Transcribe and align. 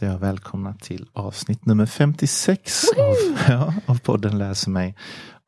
hälsar 0.00 0.12
jag 0.12 0.18
välkomna 0.18 0.74
till 0.74 1.08
avsnitt 1.12 1.66
nummer 1.66 1.86
56 1.86 2.84
av, 2.96 3.14
ja, 3.48 3.74
av 3.86 3.98
podden 3.98 4.38
Läser 4.38 4.70
mig. 4.70 4.96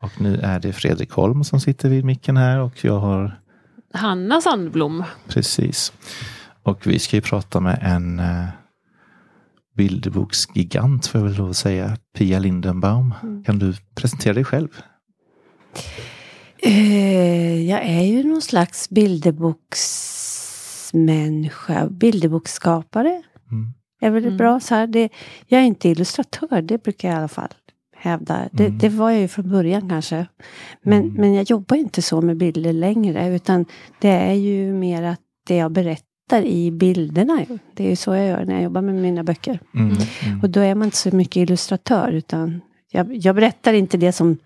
Och 0.02 0.20
nu 0.20 0.36
är 0.36 0.60
det 0.60 0.72
Fredrik 0.72 1.10
Holm 1.10 1.44
som 1.44 1.60
sitter 1.60 1.88
vid 1.88 2.04
micken 2.04 2.36
här 2.36 2.58
och 2.58 2.84
jag 2.84 2.98
har 2.98 3.40
Hanna 3.92 4.40
Sandblom. 4.40 5.04
Precis. 5.28 5.92
Och 6.62 6.86
vi 6.86 6.98
ska 6.98 7.16
ju 7.16 7.22
prata 7.22 7.60
med 7.60 7.78
en 7.82 8.18
eh, 8.18 8.46
bilderboksgigant 9.76 11.06
får 11.06 11.20
jag 11.20 11.28
väl 11.28 11.36
lov 11.36 11.50
att 11.50 11.56
säga, 11.56 11.96
Pia 12.18 12.38
Lindenbaum. 12.38 13.14
Mm. 13.22 13.44
Kan 13.44 13.58
du 13.58 13.74
presentera 13.94 14.34
dig 14.34 14.44
själv? 14.44 14.68
Uh, 16.66 17.68
jag 17.68 17.84
är 17.84 18.02
ju 18.02 18.22
någon 18.22 18.42
slags 18.42 18.90
bilderboksmänniska, 18.90 21.88
bilderboksskapare. 21.90 23.22
Mm. 23.50 23.72
Är 24.02 24.10
väl 24.10 24.24
mm. 24.24 24.36
bra 24.36 24.60
så 24.60 24.74
här. 24.74 24.86
Det, 24.86 25.08
jag 25.46 25.60
är 25.60 25.64
inte 25.64 25.88
illustratör, 25.88 26.62
det 26.62 26.82
brukar 26.82 27.08
jag 27.08 27.14
i 27.14 27.18
alla 27.18 27.28
fall 27.28 27.48
hävda. 27.96 28.48
Det, 28.52 28.66
mm. 28.66 28.78
det 28.78 28.88
var 28.88 29.10
jag 29.10 29.20
ju 29.20 29.28
från 29.28 29.50
början 29.50 29.88
kanske. 29.88 30.26
Men, 30.82 31.02
mm. 31.02 31.14
men 31.14 31.34
jag 31.34 31.50
jobbar 31.50 31.76
inte 31.76 32.02
så 32.02 32.20
med 32.20 32.36
bilder 32.36 32.72
längre 32.72 33.34
utan 33.34 33.64
det 33.98 34.08
är 34.08 34.32
ju 34.32 34.72
mer 34.72 35.02
att 35.02 35.20
det 35.46 35.56
jag 35.56 35.72
berättar 35.72 36.42
i 36.42 36.70
bilderna. 36.70 37.44
Det 37.74 37.84
är 37.84 37.90
ju 37.90 37.96
så 37.96 38.14
jag 38.14 38.26
gör 38.26 38.44
när 38.44 38.54
jag 38.54 38.62
jobbar 38.62 38.82
med 38.82 38.94
mina 38.94 39.24
böcker. 39.24 39.60
Mm. 39.74 39.96
Och 40.42 40.50
då 40.50 40.60
är 40.60 40.74
man 40.74 40.84
inte 40.84 40.96
så 40.96 41.16
mycket 41.16 41.36
illustratör 41.36 42.12
utan 42.12 42.60
jag, 42.90 43.16
jag 43.16 43.34
berättar 43.34 43.72
inte 43.72 43.96
det 43.96 44.12
som 44.12 44.38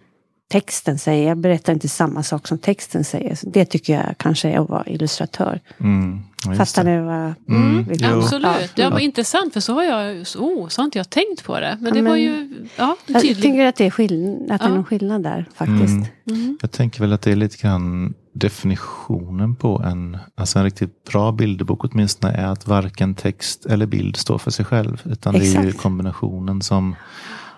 texten 0.49 0.99
säger. 0.99 1.29
Jag 1.29 1.39
berättar 1.39 1.73
inte 1.73 1.89
samma 1.89 2.23
sak 2.23 2.49
som 2.49 2.59
texten 2.59 3.05
säger. 3.05 3.39
det 3.43 3.65
tycker 3.65 3.93
jag 3.93 4.19
kanske 4.19 4.49
är 4.49 4.59
att 4.59 4.69
vara 4.69 4.87
illustratör. 4.87 5.61
Mm, 5.79 6.23
Fattar 6.57 6.85
ni 6.85 7.01
vad 7.01 7.35
mm, 7.49 8.19
Absolut, 8.19 8.71
ja. 8.75 8.85
det 8.85 8.91
var 8.91 8.99
intressant 8.99 9.53
för 9.53 9.61
så 9.61 9.75
har 9.75 9.83
jag, 9.83 10.17
oh, 10.37 10.69
så 10.69 10.81
har 10.81 10.85
inte 10.85 10.99
jag 10.99 11.11
tänkt 11.11 11.45
på 11.45 11.61
det. 11.61 11.79
Men 11.81 11.95
det 11.95 12.03
men, 12.03 12.11
var 12.11 12.17
ju 12.17 12.67
ja, 12.77 12.97
tydligt. 13.07 13.27
Jag 13.27 13.43
tänker 13.43 13.67
att 13.67 13.77
det 13.77 13.87
är, 13.87 13.91
skill 13.91 14.47
att 14.51 14.61
det 14.61 14.67
är 14.67 14.71
någon 14.71 14.85
skillnad 14.85 15.23
där 15.23 15.49
faktiskt. 15.55 15.95
Mm. 15.95 16.07
Mm. 16.29 16.59
Jag 16.63 16.71
tänker 16.71 17.01
väl 17.01 17.13
att 17.13 17.23
det 17.23 17.33
är 17.33 17.37
lite 17.37 17.57
grann 17.57 18.15
definitionen 18.33 19.57
på 19.57 19.83
en, 19.87 20.19
alltså 20.35 20.59
en 20.59 20.65
riktigt 20.65 21.05
bra 21.05 21.33
bilderbok 21.33 21.85
åtminstone 21.85 22.33
är 22.33 22.47
att 22.47 22.67
varken 22.67 23.15
text 23.15 23.67
eller 23.67 23.87
bild 23.87 24.17
står 24.17 24.39
för 24.39 24.51
sig 24.51 24.65
själv. 24.65 25.03
Utan 25.05 25.35
Exakt. 25.35 25.55
det 25.55 25.61
är 25.61 25.67
ju 25.67 25.73
kombinationen 25.73 26.63
som, 26.63 26.97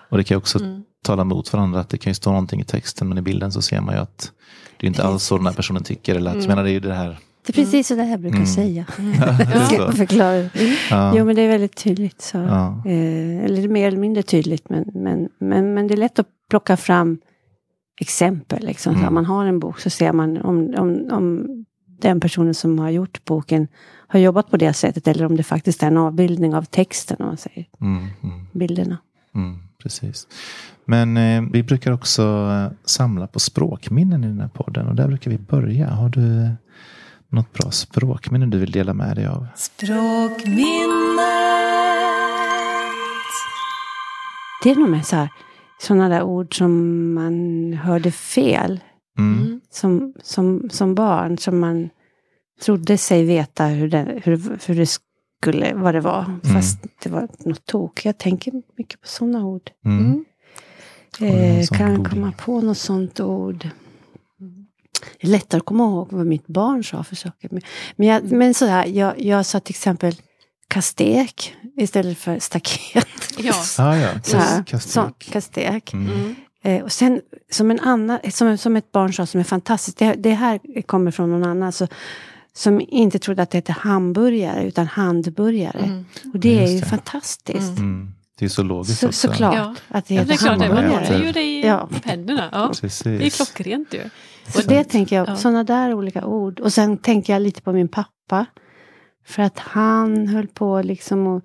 och 0.09 0.17
det 0.17 0.23
kan 0.23 0.37
också 0.37 0.59
mm 0.59 0.83
tala 1.03 1.23
mot 1.23 1.53
varandra. 1.53 1.79
Att 1.79 1.89
det 1.89 1.97
kan 1.97 2.09
ju 2.09 2.15
stå 2.15 2.29
någonting 2.29 2.61
i 2.61 2.65
texten 2.65 3.09
men 3.09 3.17
i 3.17 3.21
bilden 3.21 3.51
så 3.51 3.61
ser 3.61 3.81
man 3.81 3.95
ju 3.95 4.01
att 4.01 4.31
det 4.77 4.85
är 4.85 4.87
inte 4.87 5.03
alls 5.03 5.23
så 5.23 5.37
den 5.37 5.45
här 5.45 5.53
personen 5.53 5.83
tycker. 5.83 6.15
Eller 6.15 6.31
att, 6.31 6.35
mm. 6.35 6.47
menar, 6.47 6.63
det 6.63 6.69
är 6.69 6.73
ju 6.73 6.79
det 6.79 6.93
här 6.93 7.19
det 7.45 7.59
är 7.59 7.63
precis 7.65 7.87
så 7.87 7.95
det 7.95 8.03
här 8.03 8.17
brukar 8.17 8.37
mm. 8.37 8.47
säga. 8.47 8.85
Ja, 9.77 9.91
förklara. 9.91 10.35
Mm. 10.35 10.49
Ja. 10.89 11.13
Jo 11.17 11.25
men 11.25 11.35
det 11.35 11.41
är 11.41 11.47
väldigt 11.47 11.75
tydligt. 11.75 12.21
Så. 12.21 12.37
Ja. 12.37 12.81
Eh, 12.85 13.45
eller 13.45 13.67
mer 13.67 13.87
eller 13.87 13.97
mindre 13.97 14.23
tydligt 14.23 14.69
men, 14.69 14.85
men, 14.93 15.29
men, 15.39 15.73
men 15.73 15.87
det 15.87 15.93
är 15.93 15.97
lätt 15.97 16.19
att 16.19 16.27
plocka 16.49 16.77
fram 16.77 17.17
exempel. 18.01 18.65
Liksom. 18.65 18.93
Mm. 18.93 19.03
Så 19.03 19.07
om 19.07 19.13
man 19.13 19.25
har 19.25 19.45
en 19.45 19.59
bok 19.59 19.79
så 19.79 19.89
ser 19.89 20.13
man 20.13 20.37
om, 20.37 20.75
om, 20.77 21.09
om 21.11 21.47
den 21.99 22.19
personen 22.19 22.53
som 22.53 22.79
har 22.79 22.89
gjort 22.89 23.25
boken 23.25 23.67
har 24.07 24.19
jobbat 24.19 24.51
på 24.51 24.57
det 24.57 24.73
sättet 24.73 25.07
eller 25.07 25.25
om 25.25 25.37
det 25.37 25.43
faktiskt 25.43 25.83
är 25.83 25.87
en 25.87 25.97
avbildning 25.97 26.55
av 26.55 26.63
texten. 26.63 27.17
Om 27.19 27.25
man 27.25 27.37
säger. 27.37 27.65
Mm, 27.81 27.97
mm. 28.23 28.47
Bilderna. 28.53 28.97
Mm, 29.79 29.83
precis. 29.83 30.27
Men 30.85 31.17
eh, 31.17 31.43
vi 31.51 31.63
brukar 31.63 31.91
också 31.91 32.21
eh, 32.21 32.71
samla 32.85 33.27
på 33.27 33.39
språkminnen 33.39 34.23
i 34.23 34.27
den 34.27 34.39
här 34.39 34.47
podden 34.47 34.87
och 34.87 34.95
där 34.95 35.07
brukar 35.07 35.31
vi 35.31 35.37
börja. 35.37 35.89
Har 35.89 36.09
du 36.09 36.49
något 37.29 37.53
bra 37.53 37.71
språkminne 37.71 38.45
du 38.45 38.57
vill 38.59 38.71
dela 38.71 38.93
med 38.93 39.15
dig 39.15 39.27
av? 39.27 39.47
Språkminnet! 39.55 40.59
Det 44.63 44.71
är 44.71 44.75
nog 44.75 44.89
med 44.89 45.05
så 45.05 45.15
här, 45.15 45.29
sådana 45.81 46.09
där 46.09 46.23
ord 46.23 46.57
som 46.57 47.13
man 47.13 47.73
hörde 47.73 48.11
fel. 48.11 48.79
Mm. 49.17 49.61
Som, 49.69 50.13
som, 50.23 50.69
som 50.69 50.95
barn, 50.95 51.37
som 51.37 51.59
man 51.59 51.89
trodde 52.61 52.97
sig 52.97 53.25
veta 53.25 53.65
hur 53.65 53.89
det, 53.89 54.21
hur, 54.23 54.59
hur 54.67 54.75
det 54.75 54.87
skulle, 55.41 55.73
vad 55.73 55.95
det 55.95 56.01
var. 56.01 56.23
Mm. 56.23 56.41
Fast 56.41 56.77
det 57.03 57.09
var 57.09 57.27
något 57.39 57.65
tok. 57.65 58.05
Jag 58.05 58.17
tänker 58.17 58.51
mycket 58.77 59.01
på 59.01 59.07
sådana 59.07 59.45
ord. 59.45 59.71
Mm. 59.85 60.25
mm. 61.19 61.59
Eh, 61.59 61.67
kan 61.67 61.91
jag 61.91 62.09
komma 62.09 62.31
på 62.31 62.61
något 62.61 62.77
sånt 62.77 63.19
ord? 63.19 63.69
Det 65.21 65.27
är 65.27 65.31
lättare 65.31 65.59
att 65.59 65.65
komma 65.65 65.83
ihåg 65.83 66.07
vad 66.11 66.25
mitt 66.25 66.47
barn 66.47 66.83
sa 66.83 67.03
för 67.03 67.15
saker. 67.15 67.49
Men, 67.95 68.07
jag, 68.07 68.31
men 68.31 68.53
så 68.53 68.65
här, 68.65 68.85
jag, 68.85 69.21
jag 69.21 69.45
sa 69.45 69.59
till 69.59 69.71
exempel 69.71 70.15
kastek 70.67 71.55
istället 71.77 72.17
för 72.17 72.39
staket. 72.39 73.07
Ja, 73.41 73.53
ah, 73.77 73.95
ja. 73.95 74.09
Så 74.23 74.37
här, 74.37 74.63
kastek. 74.63 74.91
Så, 74.91 75.31
kastek. 75.31 75.93
Mm. 75.93 76.09
mm. 76.09 76.35
Eh, 76.63 76.83
och 76.83 76.91
sen 76.91 77.21
som, 77.51 77.71
en 77.71 77.79
annan, 77.79 78.19
som, 78.31 78.57
som 78.57 78.75
ett 78.75 78.91
barn 78.91 79.13
sa 79.13 79.25
som 79.25 79.39
är 79.39 79.43
fantastiskt, 79.43 79.97
det, 79.97 80.13
det 80.13 80.33
här 80.33 80.81
kommer 80.81 81.11
från 81.11 81.31
någon 81.31 81.43
annan, 81.43 81.71
så, 81.71 81.87
som 82.53 82.81
inte 82.87 83.19
trodde 83.19 83.41
att 83.41 83.49
det 83.49 83.57
hette 83.57 83.71
hamburgare 83.71 84.63
utan 84.63 84.87
handburgare. 84.87 85.79
Mm. 85.79 86.05
Och 86.33 86.39
det 86.39 86.63
är 86.63 86.67
ju 86.67 86.81
fantastiskt. 86.81 87.77
Mm. 87.77 88.11
Det 88.39 88.45
är 88.45 88.49
så 88.49 88.63
logiskt 88.63 88.99
så, 88.99 89.07
också. 89.07 89.27
Såklart. 89.27 89.55
Ja. 89.55 89.75
Att 89.87 90.05
det, 90.07 90.15
ja, 90.15 90.23
det 90.23 90.33
är 90.33 90.37
klart, 90.37 90.57
man 90.57 90.69
håller 90.69 91.25
ju 91.25 91.31
det 91.31 91.41
i 91.41 91.65
ja. 91.65 91.89
händerna. 92.03 92.49
Ja. 92.51 92.71
Det 93.03 93.25
är 93.25 93.29
klockrent 93.29 93.93
ju. 93.93 94.01
Och 94.55 94.63
det 94.67 94.83
tänker 94.83 95.15
jag, 95.15 95.29
ja. 95.29 95.35
sådana 95.35 95.63
där 95.63 95.93
olika 95.93 96.25
ord. 96.25 96.59
Och 96.59 96.73
sen 96.73 96.97
tänker 96.97 97.33
jag 97.33 97.41
lite 97.41 97.61
på 97.61 97.71
min 97.71 97.87
pappa. 97.87 98.45
För 99.25 99.43
att 99.43 99.59
han 99.59 100.27
höll 100.27 100.47
på 100.47 100.81
liksom 100.81 101.27
och 101.27 101.43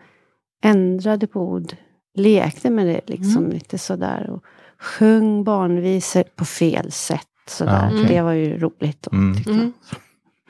ändrade 0.65 1.27
på 1.27 1.41
ord. 1.41 1.77
Lekte 2.15 2.71
med 2.71 2.87
det 2.87 3.01
liksom 3.07 3.37
mm. 3.37 3.51
lite 3.51 3.79
sådär. 3.79 4.31
Och 4.31 4.43
sjöng 4.79 5.45
barnvisor 5.45 6.23
på 6.23 6.45
fel 6.45 6.93
sätt. 6.93 7.27
Sådär. 7.49 7.89
Ja, 7.93 8.01
okay. 8.01 8.15
Det 8.15 8.23
var 8.23 8.33
ju 8.33 8.59
roligt. 8.59 9.03
Då, 9.03 9.17
mm. 9.17 9.73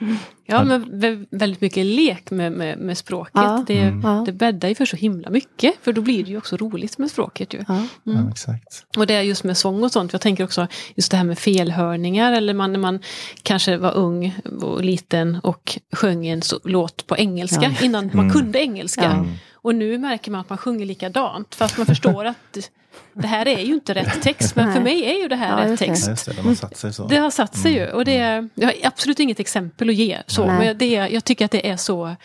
Ja, 0.47 0.65
men 0.65 1.27
väldigt 1.31 1.60
mycket 1.60 1.87
lek 1.87 2.31
med, 2.31 2.53
med, 2.53 2.78
med 2.78 2.99
språket. 2.99 3.32
Ja, 3.34 3.65
det, 3.66 3.81
mm. 3.81 4.25
det 4.25 4.32
bäddar 4.32 4.69
ju 4.69 4.75
för 4.75 4.87
så 4.87 4.97
himla 4.97 5.31
mycket. 5.31 5.75
För 5.82 5.93
då 5.93 6.00
blir 6.00 6.25
det 6.25 6.31
ju 6.31 6.38
också 6.38 6.56
roligt 6.56 6.99
med 6.99 7.10
språket. 7.10 7.55
Ju. 7.55 7.65
Ja. 7.69 7.87
Mm. 8.06 8.28
exakt. 8.28 8.87
Och 8.97 9.06
det 9.06 9.15
är 9.15 9.22
just 9.22 9.44
med 9.44 9.56
sång 9.56 9.84
och 9.84 9.93
sånt. 9.93 10.12
Jag 10.12 10.21
tänker 10.21 10.44
också 10.44 10.66
just 10.94 11.10
det 11.10 11.16
här 11.16 11.25
med 11.25 11.38
felhörningar. 11.38 12.33
Eller 12.33 12.54
man, 12.54 12.72
när 12.72 12.78
man 12.78 12.99
kanske 13.43 13.77
var 13.77 13.93
ung 13.93 14.34
och 14.62 14.84
liten 14.84 15.38
och 15.43 15.78
sjöng 15.93 16.27
en 16.27 16.43
så, 16.43 16.60
låt 16.65 17.06
på 17.06 17.16
engelska 17.16 17.75
innan 17.83 18.10
man 18.12 18.25
mm. 18.25 18.33
kunde 18.33 18.59
engelska. 18.59 19.27
Och 19.65 19.75
nu 19.75 19.99
märker 19.99 20.31
man 20.31 20.41
att 20.41 20.49
man 20.49 20.59
sjunger 20.59 20.87
likadant. 20.87 21.55
Fast 21.55 21.77
man 21.79 21.87
förstår 21.87 22.25
att 22.25 22.71
det 23.13 23.27
här 23.27 23.49
är 23.49 23.61
ju 23.61 23.75
inte 23.75 23.95
rätt 23.95 24.23
text, 24.23 24.57
men 24.57 24.73
för 24.73 24.81
mig 24.81 25.05
är 25.05 25.23
ju 25.23 25.29
det 25.29 25.37
här 25.37 25.63
ja, 25.63 25.73
rätt 25.73 25.79
text. 25.79 26.27
Det. 26.27 26.33
det, 26.33 26.43
har 26.43 26.55
satt 26.55 26.77
sig 26.77 26.93
så. 26.93 27.07
det 27.07 27.17
har 27.17 27.31
satt 27.31 27.57
sig 27.57 27.77
mm. 27.77 27.85
ju. 27.85 27.93
Och 27.93 28.05
det, 28.05 28.19
mm. 28.19 28.51
jag 28.55 28.67
har 28.67 28.75
absolut 28.83 29.21
inget 29.21 29.41
exempel 29.41 29.89
att 29.89 29.95
ge. 29.95 30.19
Så, 30.27 30.47
men 30.47 30.78
det, 30.78 30.87
jag 30.87 31.25
tycker 31.25 31.45
att 31.45 31.51
det 31.51 31.71
är 31.71 31.77
så 31.77 32.16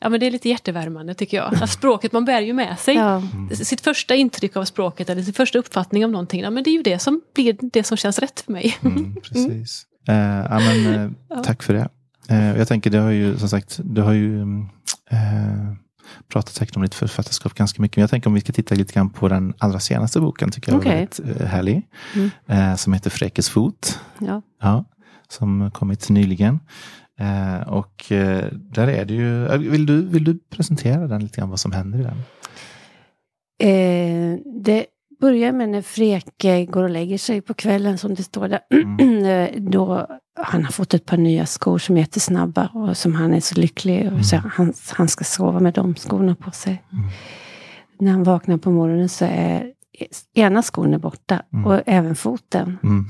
Ja 0.00 0.08
men 0.08 0.20
det 0.20 0.26
är 0.26 0.30
lite 0.30 0.48
hjärtevärmande 0.48 1.14
tycker 1.14 1.36
jag. 1.36 1.62
Att 1.62 1.70
språket, 1.70 2.12
man 2.12 2.24
bär 2.24 2.40
ju 2.40 2.52
med 2.52 2.78
sig 2.78 2.94
ja. 2.94 3.22
sitt 3.54 3.80
första 3.80 4.14
intryck 4.14 4.56
av 4.56 4.64
språket 4.64 5.10
eller 5.10 5.22
sin 5.22 5.34
första 5.34 5.58
uppfattning 5.58 6.04
av 6.04 6.10
någonting. 6.10 6.40
Ja, 6.40 6.50
men 6.50 6.62
det 6.62 6.70
är 6.70 6.72
ju 6.72 6.82
det 6.82 6.98
som 6.98 7.20
blir 7.34 7.56
det 7.72 7.84
som 7.84 7.96
känns 7.96 8.18
rätt 8.18 8.40
för 8.40 8.52
mig. 8.52 8.76
Mm, 8.82 9.14
precis. 9.14 9.86
Mm. 10.08 10.40
Eh, 10.40 10.46
ja, 10.50 10.58
men, 10.58 11.14
eh, 11.30 11.42
tack 11.42 11.62
för 11.62 11.74
det. 11.74 11.88
Eh, 12.28 12.58
jag 12.58 12.68
tänker, 12.68 12.90
det 12.90 12.98
har 12.98 13.10
ju 13.10 13.38
som 13.38 13.48
sagt, 13.48 13.80
du 13.84 14.02
har 14.02 14.12
ju 14.12 14.42
eh, 15.10 15.74
pratat 16.28 16.54
säkert 16.54 16.76
om 16.76 16.82
ditt 16.82 16.94
författarskap 16.94 17.54
ganska 17.54 17.82
mycket. 17.82 17.96
Men 17.96 18.00
jag 18.00 18.10
tänker 18.10 18.30
om 18.30 18.34
vi 18.34 18.40
ska 18.40 18.52
titta 18.52 18.74
lite 18.74 18.92
grann 18.92 19.10
på 19.10 19.28
den 19.28 19.54
allra 19.58 19.80
senaste 19.80 20.20
boken. 20.20 20.50
tycker 20.50 20.72
jag 20.72 20.78
okay. 20.78 20.92
är 20.92 20.96
väldigt 20.96 21.40
eh, 21.40 21.46
härlig. 21.46 21.82
Mm. 22.14 22.30
Eh, 22.46 22.76
som 22.76 22.92
heter 22.92 23.10
Fräkes 23.10 23.48
fot. 23.48 24.00
Ja. 24.18 24.42
Ja, 24.60 24.84
som 25.28 25.70
kommit 25.70 26.08
nyligen. 26.08 26.60
Eh, 27.20 27.68
och 27.68 28.04
där 28.52 28.88
är 28.88 29.04
det 29.04 29.14
ju, 29.14 29.58
vill 29.58 29.86
du, 29.86 30.06
vill 30.06 30.24
du 30.24 30.38
presentera 30.50 31.06
den 31.06 31.22
lite 31.22 31.40
grann 31.40 31.50
vad 31.50 31.60
som 31.60 31.72
händer 31.72 31.98
i 31.98 32.02
den? 32.02 32.22
Eh, 33.60 34.38
det 34.62 34.86
börjar 35.20 35.52
med 35.52 35.68
när 35.68 35.82
Freke 35.82 36.64
går 36.64 36.82
och 36.82 36.90
lägger 36.90 37.18
sig 37.18 37.40
på 37.40 37.54
kvällen 37.54 37.98
som 37.98 38.14
det 38.14 38.22
står 38.22 38.48
där. 38.48 38.60
Mm. 38.70 39.48
Då 39.70 40.06
han 40.40 40.64
har 40.64 40.72
fått 40.72 40.94
ett 40.94 41.06
par 41.06 41.16
nya 41.16 41.46
skor 41.46 41.78
som 41.78 41.96
är 41.96 42.00
jättesnabba 42.00 42.66
och 42.66 42.96
som 42.96 43.14
han 43.14 43.34
är 43.34 43.40
så 43.40 43.54
lycklig. 43.54 44.00
Mm. 44.00 44.22
Så 44.22 44.36
han, 44.36 44.72
han 44.92 45.08
ska 45.08 45.24
sova 45.24 45.60
med 45.60 45.74
de 45.74 45.94
skorna 45.94 46.34
på 46.34 46.50
sig. 46.50 46.82
Mm. 46.92 47.04
När 48.00 48.12
han 48.12 48.24
vaknar 48.24 48.56
på 48.56 48.70
morgonen 48.70 49.08
så 49.08 49.24
är 49.24 49.72
ena 50.34 50.62
skon 50.62 50.94
är 50.94 50.98
borta 50.98 51.42
mm. 51.52 51.66
och 51.66 51.82
även 51.86 52.16
foten. 52.16 52.78
Mm. 52.82 53.06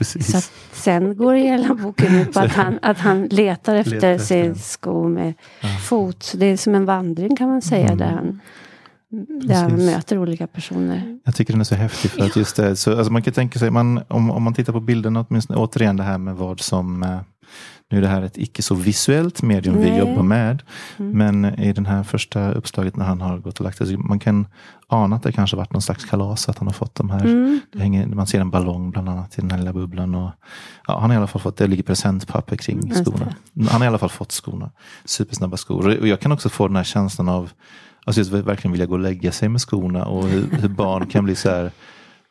Så 0.00 0.40
sen 0.72 1.16
går 1.16 1.34
hela 1.34 1.74
boken 1.74 2.14
ut 2.14 2.32
på 2.32 2.40
att 2.40 2.52
han, 2.52 2.78
att 2.82 2.98
han 2.98 3.24
letar 3.24 3.74
efter 3.74 3.94
letar 3.94 4.18
sin 4.18 4.54
sko 4.54 5.08
med 5.08 5.34
ja. 5.60 5.68
fot. 5.68 6.22
Så 6.22 6.36
det 6.36 6.46
är 6.46 6.56
som 6.56 6.74
en 6.74 6.84
vandring 6.84 7.36
kan 7.36 7.48
man 7.48 7.62
säga. 7.62 7.94
Där 7.94 8.12
mm. 8.12 8.14
han 8.14 8.40
där 9.10 9.68
man 9.68 9.84
möter 9.84 10.18
olika 10.18 10.46
personer. 10.46 11.18
Jag 11.24 11.34
tycker 11.34 11.52
den 11.52 11.60
är 11.60 11.64
så 11.64 11.74
häftig 11.74 12.10
för 12.10 12.24
att 12.24 12.36
just 12.36 12.56
det, 12.56 12.76
så, 12.76 12.98
alltså 12.98 13.12
man 13.12 13.22
kan 13.22 13.34
tänka 13.34 13.58
sig, 13.58 13.70
man, 13.70 14.00
om, 14.08 14.30
om 14.30 14.42
man 14.42 14.54
tittar 14.54 14.72
på 14.72 14.80
bilderna, 14.80 15.26
åtminstone 15.28 15.58
återigen 15.58 15.96
det 15.96 16.02
här 16.02 16.18
med 16.18 16.36
vad 16.36 16.60
som 16.60 17.02
eh, 17.02 17.20
nu 17.90 17.98
är 17.98 18.02
det 18.02 18.08
här 18.08 18.22
ett 18.22 18.38
icke 18.38 18.62
så 18.62 18.74
visuellt 18.74 19.42
medium 19.42 19.74
Nej. 19.74 19.90
vi 19.90 19.98
jobbar 19.98 20.22
med. 20.22 20.62
Mm. 20.98 21.18
Men 21.18 21.60
i 21.60 21.72
den 21.72 21.86
här 21.86 22.02
första 22.02 22.52
uppslaget 22.52 22.96
när 22.96 23.04
han 23.04 23.20
har 23.20 23.38
gått 23.38 23.58
och 23.58 23.64
lagt 23.64 23.78
sig, 23.78 23.96
man 23.96 24.18
kan 24.18 24.46
ana 24.86 25.16
att 25.16 25.22
det 25.22 25.32
kanske 25.32 25.56
varit 25.56 25.72
någon 25.72 25.82
slags 25.82 26.04
kalas, 26.04 26.48
att 26.48 26.58
han 26.58 26.68
har 26.68 26.72
fått 26.72 26.94
de 26.94 27.10
här. 27.10 27.24
Mm. 27.24 27.60
Det 27.72 27.78
hänger, 27.78 28.06
man 28.06 28.26
ser 28.26 28.40
en 28.40 28.50
ballong 28.50 28.90
bland 28.90 29.08
annat 29.08 29.38
i 29.38 29.40
den 29.40 29.50
här 29.50 29.58
lilla 29.58 29.72
bubblan. 29.72 30.14
Och, 30.14 30.30
ja, 30.86 31.00
han 31.00 31.10
har 31.10 31.14
i 31.14 31.16
alla 31.16 31.26
fall 31.26 31.42
fått, 31.42 31.56
det 31.56 31.66
ligger 31.66 31.82
presentpapper 31.82 32.56
kring 32.56 32.94
skorna. 32.94 33.34
Han 33.54 33.80
har 33.80 33.84
i 33.84 33.88
alla 33.88 33.98
fall 33.98 34.08
fått 34.08 34.32
skorna. 34.32 34.70
Supersnabba 35.04 35.56
skor. 35.56 35.98
Och 36.00 36.08
jag 36.08 36.20
kan 36.20 36.32
också 36.32 36.48
få 36.48 36.66
den 36.66 36.76
här 36.76 36.84
känslan 36.84 37.28
av 37.28 37.50
Alltså 38.08 38.20
just 38.20 38.32
verkligen 38.32 38.72
vilja 38.72 38.86
gå 38.86 38.94
och 38.94 39.00
lägga 39.00 39.32
sig 39.32 39.48
med 39.48 39.60
skorna 39.60 40.04
och 40.04 40.24
hur, 40.24 40.48
hur 40.50 40.68
barn 40.68 41.06
kan 41.06 41.24
bli 41.24 41.34
så 41.34 41.50
här 41.50 41.70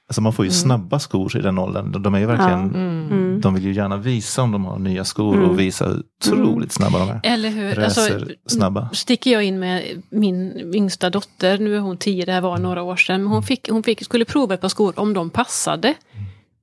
Alltså 0.09 0.21
man 0.21 0.33
får 0.33 0.45
ju 0.45 0.49
mm. 0.49 0.61
snabba 0.61 0.99
skor 0.99 1.37
i 1.37 1.41
den 1.41 1.57
åldern. 1.57 2.03
De 2.03 2.15
är 2.15 2.19
ju 2.19 2.25
verkligen, 2.25 2.59
ja. 2.59 2.79
mm. 2.79 3.07
mm. 3.11 3.41
de 3.41 3.53
vill 3.53 3.63
ju 3.63 3.73
gärna 3.73 3.97
visa 3.97 4.41
om 4.41 4.51
de 4.51 4.65
har 4.65 4.79
nya 4.79 5.05
skor 5.05 5.35
mm. 5.35 5.49
och 5.49 5.59
visa 5.59 5.87
hur 5.87 6.03
otroligt 6.21 6.47
mm. 6.55 6.69
snabba 6.69 6.99
de 6.99 7.09
är. 7.09 7.19
Eller 7.23 7.49
hur. 7.49 7.79
Alltså, 7.79 8.19
snabba. 8.45 8.89
Sticker 8.93 9.31
jag 9.31 9.43
in 9.43 9.59
med 9.59 10.03
min 10.09 10.71
yngsta 10.75 11.09
dotter, 11.09 11.57
nu 11.57 11.75
är 11.75 11.79
hon 11.79 11.97
tio, 11.97 12.25
det 12.25 12.31
här 12.31 12.41
var 12.41 12.57
några 12.57 12.81
år 12.81 12.95
sedan. 12.95 13.23
Men 13.23 13.31
hon, 13.31 13.43
fick, 13.43 13.69
hon 13.69 13.83
fick, 13.83 14.03
skulle 14.03 14.25
prova 14.25 14.53
ett 14.53 14.61
par 14.61 14.69
skor 14.69 14.99
om 14.99 15.13
de 15.13 15.29
passade. 15.29 15.93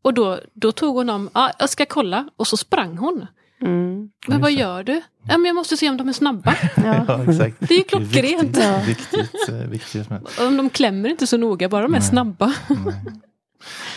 Och 0.03 0.15
då, 0.15 0.39
då 0.55 0.73
tog 0.73 0.97
hon 0.97 1.07
dem, 1.07 1.31
ah, 1.33 1.51
jag 1.59 1.71
ska 1.71 1.87
kolla, 1.87 2.29
och 2.37 2.47
så 2.47 2.57
sprang 2.57 2.99
hon. 2.99 3.27
Mm. 3.63 4.09
Men 4.27 4.41
vad 4.41 4.53
gör 4.53 4.85
du? 4.85 5.03
Ja, 5.29 5.39
men 5.39 5.45
jag 5.45 5.55
måste 5.55 5.77
se 5.77 5.91
om 5.91 5.97
de 5.97 6.09
är 6.09 6.13
snabba. 6.13 6.57
Ja. 6.77 7.05
ja 7.09 7.25
exakt. 7.31 7.57
Det 7.61 7.75
är 7.75 7.79
ju 7.79 7.85
klockrent. 7.85 8.55
Det 8.55 8.63
är 8.63 8.87
viktigt, 8.87 9.19
viktigt, 9.19 9.49
viktigt, 9.49 10.07
viktigt. 10.07 10.41
Om 10.41 10.57
de 10.57 10.71
klämmer 10.71 11.09
inte 11.09 11.27
så 11.27 11.37
noga, 11.37 11.69
bara 11.69 11.83
de 11.83 11.95
är 11.95 11.99
Nej. 11.99 12.09
snabba. 12.09 12.55
Nej. 12.69 12.95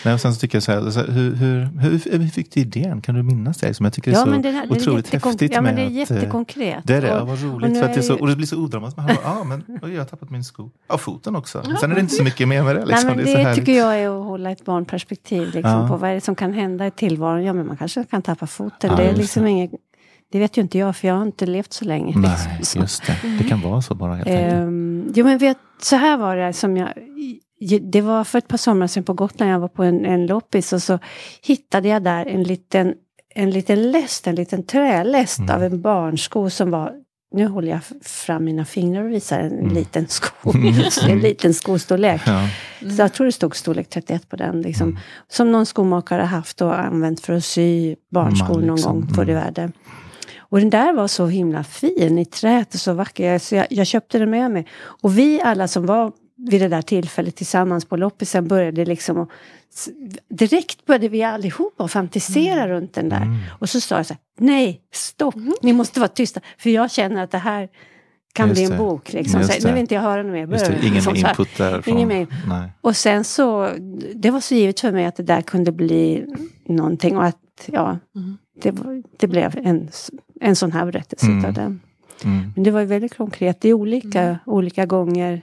Nej, 0.06 0.14
och 0.14 0.22
sen 0.22 0.34
så 0.34 0.40
tycker 0.40 0.56
jag 0.56 0.64
så 0.64 0.72
här, 0.72 0.90
så 0.90 1.00
här 1.00 1.08
hur, 1.08 1.36
hur, 1.36 1.70
hur, 1.80 2.18
hur, 2.20 2.28
fick 2.28 2.52
du 2.54 2.60
idén? 2.60 3.02
Kan 3.02 3.16
du 3.16 3.24
minnas 3.24 3.58
det? 3.58 3.68
Liksom, 3.68 3.84
jag 3.84 3.94
tycker 3.94 4.12
det 4.12 4.18
är 4.18 4.26
så 4.26 4.32
det 4.32 4.52
här, 4.52 4.72
otroligt 4.72 5.12
det 5.12 5.18
är 5.18 5.26
häftigt. 5.26 5.54
Ja, 5.54 5.62
men 5.62 5.76
det 5.76 5.82
är 5.82 5.86
eh, 5.86 5.92
jättekonkret. 5.92 6.84
Det 6.84 6.96
är 6.96 7.02
det, 7.02 7.22
och, 7.22 7.28
vad 7.28 7.42
roligt. 7.42 7.80
För 7.80 7.86
att 7.86 7.94
det, 7.94 8.00
är 8.00 8.02
så, 8.02 8.20
och 8.20 8.28
det 8.28 8.36
blir 8.36 8.48
så 8.48 8.58
odramatiskt. 8.58 8.98
Man 8.98 9.10
ah, 9.24 9.44
men 9.44 9.64
jag 9.82 9.98
har 9.98 10.06
tappat 10.06 10.30
min 10.30 10.44
sko. 10.44 10.70
Ja, 10.88 10.98
foten 10.98 11.36
också. 11.36 11.64
Ja. 11.70 11.78
Sen 11.78 11.92
är 11.92 11.96
det 11.96 12.02
inte 12.02 12.16
så 12.16 12.24
mycket 12.24 12.48
mer 12.48 12.64
med 12.64 12.76
det. 12.76 12.86
Liksom. 12.86 13.08
Nej, 13.08 13.16
men 13.16 13.26
det, 13.26 13.44
det 13.44 13.56
tycker 13.56 13.78
jag 13.78 14.00
är 14.00 14.20
att 14.20 14.26
hålla 14.26 14.52
ett 14.52 14.66
barnperspektiv 14.66 15.42
liksom, 15.54 15.82
ja. 15.82 15.88
på 15.88 15.98
vad 15.98 16.10
är 16.10 16.14
det 16.14 16.22
som 16.22 16.36
kan 16.36 16.54
hända 16.54 16.88
i 16.88 16.92
tillvaron. 16.92 17.44
Ja, 17.44 17.54
men 17.54 17.68
man 17.68 17.78
kanske 17.78 18.04
kan 18.04 18.22
tappa 18.22 18.48
foten. 18.48 18.90
Ja, 18.90 18.96
det 18.96 19.04
är 19.04 19.16
liksom 19.16 19.48
inget 19.48 19.72
det 20.32 20.40
vet 20.40 20.58
ju 20.58 20.62
inte 20.62 20.78
jag 20.78 20.96
för 20.96 21.08
jag 21.08 21.16
har 21.16 21.24
inte 21.24 21.46
levt 21.46 21.74
så 21.74 21.86
länge. 21.86 22.18
Nej, 22.18 22.58
liksom. 22.58 22.82
just 22.82 23.08
det. 23.08 23.38
Det 23.38 23.44
kan 23.44 23.62
vara 23.62 23.82
så 23.82 23.96
bara 23.96 24.16
helt 24.16 24.28
enkelt. 24.28 24.54
Um, 24.54 25.12
jo 25.16 25.26
men 25.26 25.38
vet, 25.38 25.58
så 25.82 25.96
här 25.96 26.18
var 26.18 26.36
det 26.36 26.54
som 26.54 26.78
jag 26.78 26.90
det 27.82 28.02
var 28.02 28.24
för 28.24 28.38
ett 28.38 28.48
par 28.48 28.58
somrar 28.58 28.88
sedan 28.88 29.04
på 29.04 29.14
Gotland, 29.14 29.52
jag 29.52 29.60
var 29.60 29.68
på 29.68 29.84
en, 29.84 30.06
en 30.06 30.26
loppis 30.26 30.74
och 30.74 30.84
så 30.84 31.00
hittade 31.42 31.88
jag 31.88 32.04
där 32.04 32.26
en 32.26 32.44
liten, 32.44 32.94
en 33.36 33.52
liten 33.52 33.92
läst, 33.92 34.28
en 34.28 34.36
liten 34.36 34.64
träläst 34.64 35.40
mm. 35.40 35.56
av 35.56 35.64
en 35.64 35.82
barnsko 35.82 36.50
som 36.50 36.72
var 36.72 36.94
nu 37.32 37.48
håller 37.48 37.72
jag 37.72 37.80
fram 38.02 38.44
mina 38.44 38.66
fingrar 38.66 39.04
och 39.04 39.12
visar 39.12 39.40
en 39.40 39.60
mm. 39.60 39.74
liten 39.74 40.08
sko. 40.08 40.52
en 41.08 41.20
liten 41.20 41.54
skostorlek. 41.54 42.22
Ja. 42.26 42.50
Så 42.80 43.02
jag 43.02 43.14
tror 43.14 43.26
det 43.26 43.32
stod 43.32 43.56
storlek 43.56 43.90
31 43.90 44.30
på 44.30 44.36
den. 44.36 44.62
Liksom, 44.62 44.90
mm. 44.90 45.00
Som 45.28 45.52
någon 45.52 45.66
skomakare 45.66 46.22
haft 46.22 46.62
och 46.62 46.80
använt 46.80 47.20
för 47.20 47.34
att 47.34 47.46
sy 47.46 47.96
barnskor 48.12 48.62
någon 48.62 48.76
liksom. 48.76 49.00
gång 49.00 49.08
förr 49.16 49.30
i 49.30 49.32
mm. 49.32 49.44
världen. 49.44 49.74
Och 50.50 50.60
den 50.60 50.70
där 50.70 50.94
var 50.94 51.08
så 51.08 51.28
himla 51.28 51.64
fin 51.64 52.18
i 52.18 52.26
träet 52.26 52.74
och 52.74 52.80
så 52.80 52.94
vacker. 52.94 53.40
Så 53.40 53.56
jag, 53.56 53.68
jag, 53.70 53.88
köpte 53.88 54.20
den 54.20 54.30
med 54.30 54.52
mig. 54.52 54.68
Och 54.78 55.18
vi 55.18 55.42
alla 55.42 55.68
som 55.68 55.86
var 55.86 56.12
vid 56.38 56.62
det 56.62 56.68
där 56.68 56.82
tillfället 56.82 57.36
tillsammans 57.36 57.86
på 57.86 57.98
loppisen 57.98 58.48
började 58.48 58.86
liksom 58.86 59.18
och, 59.18 59.32
Direkt 60.30 60.86
började 60.86 61.10
vi 61.10 61.24
allihopa 61.24 61.88
fantisera 61.88 62.64
mm. 62.64 62.68
runt 62.68 62.94
den 62.94 63.10
där. 63.10 63.22
Mm. 63.22 63.38
Och 63.60 63.70
så 63.70 63.82
sa 63.82 63.98
jag 63.98 64.06
så 64.06 64.14
här, 64.14 64.22
nej, 64.38 64.82
stopp, 64.94 65.36
mm. 65.36 65.54
ni 65.62 65.74
måste 65.74 66.00
vara 66.00 66.08
tysta. 66.08 66.42
För 66.58 66.70
jag 66.70 66.92
känner 66.92 67.24
att 67.24 67.32
det 67.32 67.38
här 67.38 67.70
kan 68.34 68.48
Just 68.48 68.58
bli 68.58 68.66
en 68.66 68.72
det. 68.72 68.78
bok. 68.78 69.14
Liksom. 69.14 69.44
Så, 69.44 69.68
nu 69.68 69.72
vill 69.72 69.82
inte 69.82 69.96
jag 69.96 70.02
höra 70.02 70.24
något 70.24 70.50
mer. 70.50 70.80
Ingen 70.84 71.16
input 71.16 71.58
därifrån. 71.58 71.98
Ingen 71.98 72.08
mer. 72.08 72.28
Och 72.82 72.96
sen 72.96 73.24
så, 73.24 73.72
det 74.16 74.32
var 74.32 74.40
så 74.40 74.56
givet 74.56 74.80
för 74.80 74.92
mig 74.92 75.06
att 75.06 75.16
det 75.16 75.24
där 75.24 75.42
kunde 75.42 75.72
bli 75.72 76.26
någonting. 76.66 77.18
Och 77.18 77.26
att, 77.26 77.38
ja, 77.66 78.00
mm. 78.16 78.38
det, 78.62 78.76
det 79.18 79.28
blev 79.28 79.58
en, 79.64 79.90
en 80.42 80.56
sån 80.56 80.72
här 80.72 80.86
berättelse 80.86 81.26
mm. 81.26 81.46
av 81.46 81.54
den. 81.54 81.82
Mm. 82.24 82.52
Men 82.56 82.64
det 82.64 82.72
var 82.72 82.80
ju 82.80 82.86
väldigt 82.86 83.18
konkret. 83.18 83.62
Det 83.62 83.70
är 83.70 83.74
olika, 83.74 84.22
mm. 84.22 84.38
olika 84.46 84.86
gånger 84.86 85.42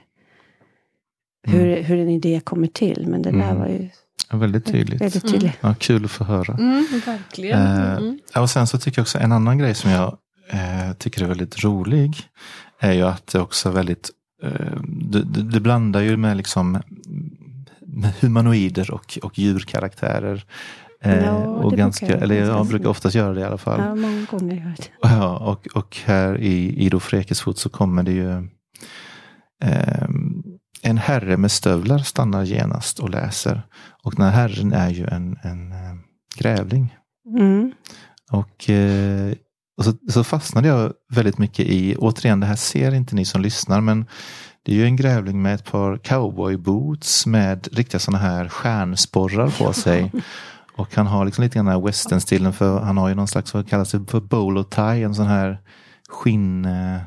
hur, 1.45 1.67
mm. 1.67 1.83
hur 1.83 1.99
en 1.99 2.09
idé 2.09 2.41
kommer 2.43 2.67
till. 2.67 3.05
Men 3.07 3.21
det 3.21 3.31
där 3.31 3.49
mm. 3.49 3.59
var 3.59 3.67
ju 3.67 3.89
ja, 4.31 4.37
väldigt 4.37 4.65
tydligt. 4.65 5.01
Väldigt 5.01 5.23
tydligt. 5.23 5.43
Mm. 5.43 5.55
Ja, 5.61 5.75
kul 5.79 6.05
att 6.05 6.11
få 6.11 6.23
höra. 6.23 6.53
Mm, 6.53 6.85
verkligen. 7.05 8.19
Eh, 8.35 8.41
och 8.41 8.49
sen 8.49 8.67
så 8.67 8.77
tycker 8.77 8.99
jag 8.99 9.03
också 9.03 9.17
en 9.17 9.31
annan 9.31 9.57
grej 9.57 9.75
som 9.75 9.91
jag 9.91 10.17
eh, 10.49 10.93
tycker 10.97 11.23
är 11.23 11.27
väldigt 11.27 11.63
rolig. 11.63 12.17
Är 12.79 12.93
ju 12.93 13.01
att 13.01 13.27
det 13.27 13.39
också 13.39 13.69
är 13.69 13.73
väldigt 13.73 14.09
eh, 14.43 14.81
du, 15.27 15.59
blandar 15.59 16.01
ju 16.01 16.17
med 16.17 16.37
liksom 16.37 16.81
med 17.79 18.13
humanoider 18.19 18.91
och, 18.91 19.19
och 19.23 19.39
djurkaraktärer. 19.39 20.45
Eh, 21.01 21.25
ja, 21.25 21.35
och 21.35 21.77
ganska, 21.77 22.05
brukar, 22.05 22.23
eller 22.23 22.35
jag 22.35 22.67
brukar 22.67 22.89
oftast 22.89 23.15
göra 23.15 23.33
det 23.33 23.41
i 23.41 23.43
alla 23.43 23.57
fall. 23.57 23.79
Ja, 23.79 23.95
många 23.95 24.25
gånger 24.25 24.55
gör 24.55 24.73
det. 24.77 24.87
Ja, 25.01 25.37
och, 25.37 25.67
och 25.67 25.97
här 26.05 26.37
i 26.37 26.85
Ido 26.85 26.99
Frekesfot 26.99 27.57
så 27.57 27.69
kommer 27.69 28.03
det 28.03 28.11
ju 28.11 28.31
eh, 29.63 30.07
en 30.85 30.97
herre 30.97 31.37
med 31.37 31.51
stövlar 31.51 31.97
stannar 31.97 32.43
genast 32.43 32.99
och 32.99 33.09
läser. 33.09 33.61
Och 34.03 34.15
den 34.15 34.25
här 34.25 34.31
herren 34.31 34.73
är 34.73 34.89
ju 34.89 35.05
en, 35.05 35.37
en 35.43 35.71
äh, 35.71 35.95
grävling. 36.37 36.95
Mm. 37.39 37.71
Och, 38.31 38.69
äh, 38.69 39.33
och 39.77 39.85
så, 39.85 39.93
så, 40.09 40.23
fastnade 40.23 40.67
jag 40.67 40.93
väldigt 41.13 41.37
mycket 41.37 41.65
i, 41.65 41.95
återigen 41.95 42.39
det 42.39 42.45
här 42.45 42.55
ser 42.55 42.93
inte 42.93 43.15
ni 43.15 43.25
som 43.25 43.41
lyssnar, 43.41 43.81
men 43.81 44.05
det 44.63 44.71
är 44.71 44.75
ju 44.75 44.85
en 44.85 44.95
grävling 44.95 45.41
med 45.41 45.55
ett 45.55 45.71
par 45.71 45.97
cowboyboots 45.97 47.25
med 47.25 47.67
riktiga 47.71 47.99
sådana 47.99 48.23
här 48.23 48.49
stjärnsporrar 48.49 49.49
på 49.49 49.73
sig. 49.73 50.11
Och 50.77 50.95
han 50.95 51.07
har 51.07 51.25
liksom 51.25 51.43
lite 51.43 51.55
grann 51.55 51.65
den 51.65 51.75
här 51.75 51.85
westernstilen 51.85 52.53
för 52.53 52.79
han 52.79 52.97
har 52.97 53.09
ju 53.09 53.15
någon 53.15 53.27
slags, 53.27 53.53
vad 53.53 53.69
kallas 53.69 53.91
det 53.91 54.11
för 54.11 54.19
bolo 54.19 54.63
tie, 54.63 55.05
en 55.05 55.15
sån 55.15 55.27
här 55.27 55.61
skinn... 56.09 56.65
Eh, 56.65 57.01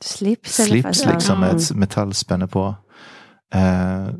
slips, 0.00 0.54
slips 0.54 1.06
liksom 1.06 1.40
med 1.40 1.56
ett 1.56 1.70
metallspänne 1.74 2.46
på. 2.46 2.74
Uh, 3.54 4.14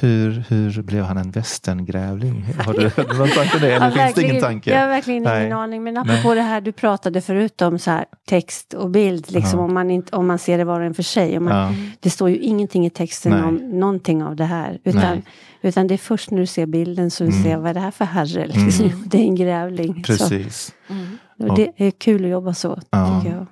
hur, 0.00 0.44
hur 0.48 0.82
blev 0.82 1.04
han 1.04 1.16
en 1.16 1.30
västerngrävling? 1.30 2.44
Har 2.66 2.72
du, 2.72 2.82
någon 3.18 3.28
tanke 3.28 3.58
det? 3.58 3.72
Eller 3.72 3.86
ja, 3.86 4.04
finns 4.04 4.14
det 4.14 4.22
ingen 4.22 4.42
tanke? 4.42 4.70
Jag 4.70 4.80
har 4.80 4.88
verkligen 4.88 5.22
Nej. 5.22 5.40
ingen 5.40 5.58
aning. 5.58 5.84
Men 5.84 5.96
apropå 5.96 6.28
Nej. 6.28 6.36
det 6.36 6.42
här 6.42 6.60
du 6.60 6.72
pratade 6.72 7.20
förut 7.20 7.62
om 7.62 7.78
så 7.78 7.90
här, 7.90 8.04
text 8.28 8.74
och 8.74 8.90
bild. 8.90 9.30
Liksom, 9.30 9.58
ja. 9.58 9.64
om, 9.64 9.74
man 9.74 9.90
inte, 9.90 10.16
om 10.16 10.26
man 10.26 10.38
ser 10.38 10.58
det 10.58 10.64
var 10.64 10.80
och 10.80 10.86
en 10.86 10.94
för 10.94 11.02
sig. 11.02 11.40
Man, 11.40 11.56
ja. 11.56 11.74
Det 12.00 12.10
står 12.10 12.30
ju 12.30 12.36
ingenting 12.36 12.86
i 12.86 12.90
texten 12.90 13.32
Nej. 13.32 13.42
om 13.42 13.56
någonting 13.56 14.22
av 14.22 14.36
det 14.36 14.44
här. 14.44 14.78
Utan, 14.84 15.22
utan 15.62 15.86
det 15.86 15.94
är 15.94 15.98
först 15.98 16.30
när 16.30 16.40
du 16.40 16.46
ser 16.46 16.66
bilden 16.66 17.10
som 17.10 17.26
du 17.26 17.32
mm. 17.32 17.44
ser 17.44 17.56
vad 17.56 17.70
är 17.70 17.74
det 17.74 17.80
här 17.80 17.90
för 17.90 18.04
herre. 18.04 18.46
Liksom. 18.46 18.86
Mm. 18.86 19.02
Det 19.06 19.18
är 19.18 19.22
en 19.22 19.34
grävling. 19.34 20.02
Precis. 20.02 20.74
Mm. 20.90 21.18
Och 21.50 21.56
det 21.56 21.72
är 21.76 21.90
kul 21.90 22.24
att 22.24 22.30
jobba 22.30 22.54
så. 22.54 22.80
Ja. 22.90 23.20
Tycker 23.22 23.36
jag. 23.36 23.46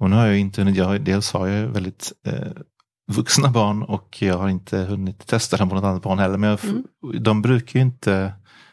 Och 0.00 0.10
nu 0.10 0.16
har 0.16 0.26
jag 0.26 0.38
inte, 0.38 0.62
jag, 0.62 1.00
dels 1.00 1.32
har 1.32 1.46
jag 1.46 1.68
väldigt 1.68 2.12
eh, 2.26 2.32
vuxna 3.10 3.50
barn 3.50 3.82
och 3.82 4.22
jag 4.22 4.38
har 4.38 4.48
inte 4.48 4.78
hunnit 4.78 5.26
testa 5.26 5.56
den 5.56 5.68
på 5.68 5.74
något 5.74 5.84
annat 5.84 6.02
barn 6.02 6.18
heller. 6.18 6.38
Men 6.38 6.50
jag, 6.50 6.64
mm. 6.64 6.84
de 7.22 7.42
brukar 7.42 7.78
ju 7.78 7.82
inte, 7.82 8.32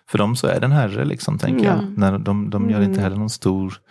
för 0.10 0.18
dem 0.18 0.36
så 0.36 0.48
är 0.48 0.60
den 0.60 0.72
herre 0.72 1.06
liksom, 1.06 1.38
tänker 1.38 1.66
jag. 1.66 1.98
När 1.98 2.18
de, 2.18 2.50
de 2.50 2.70
gör 2.70 2.82
inte 2.82 2.92
mm. 2.92 3.04
heller 3.04 3.18
någon 3.18 3.30
stor 3.30 3.82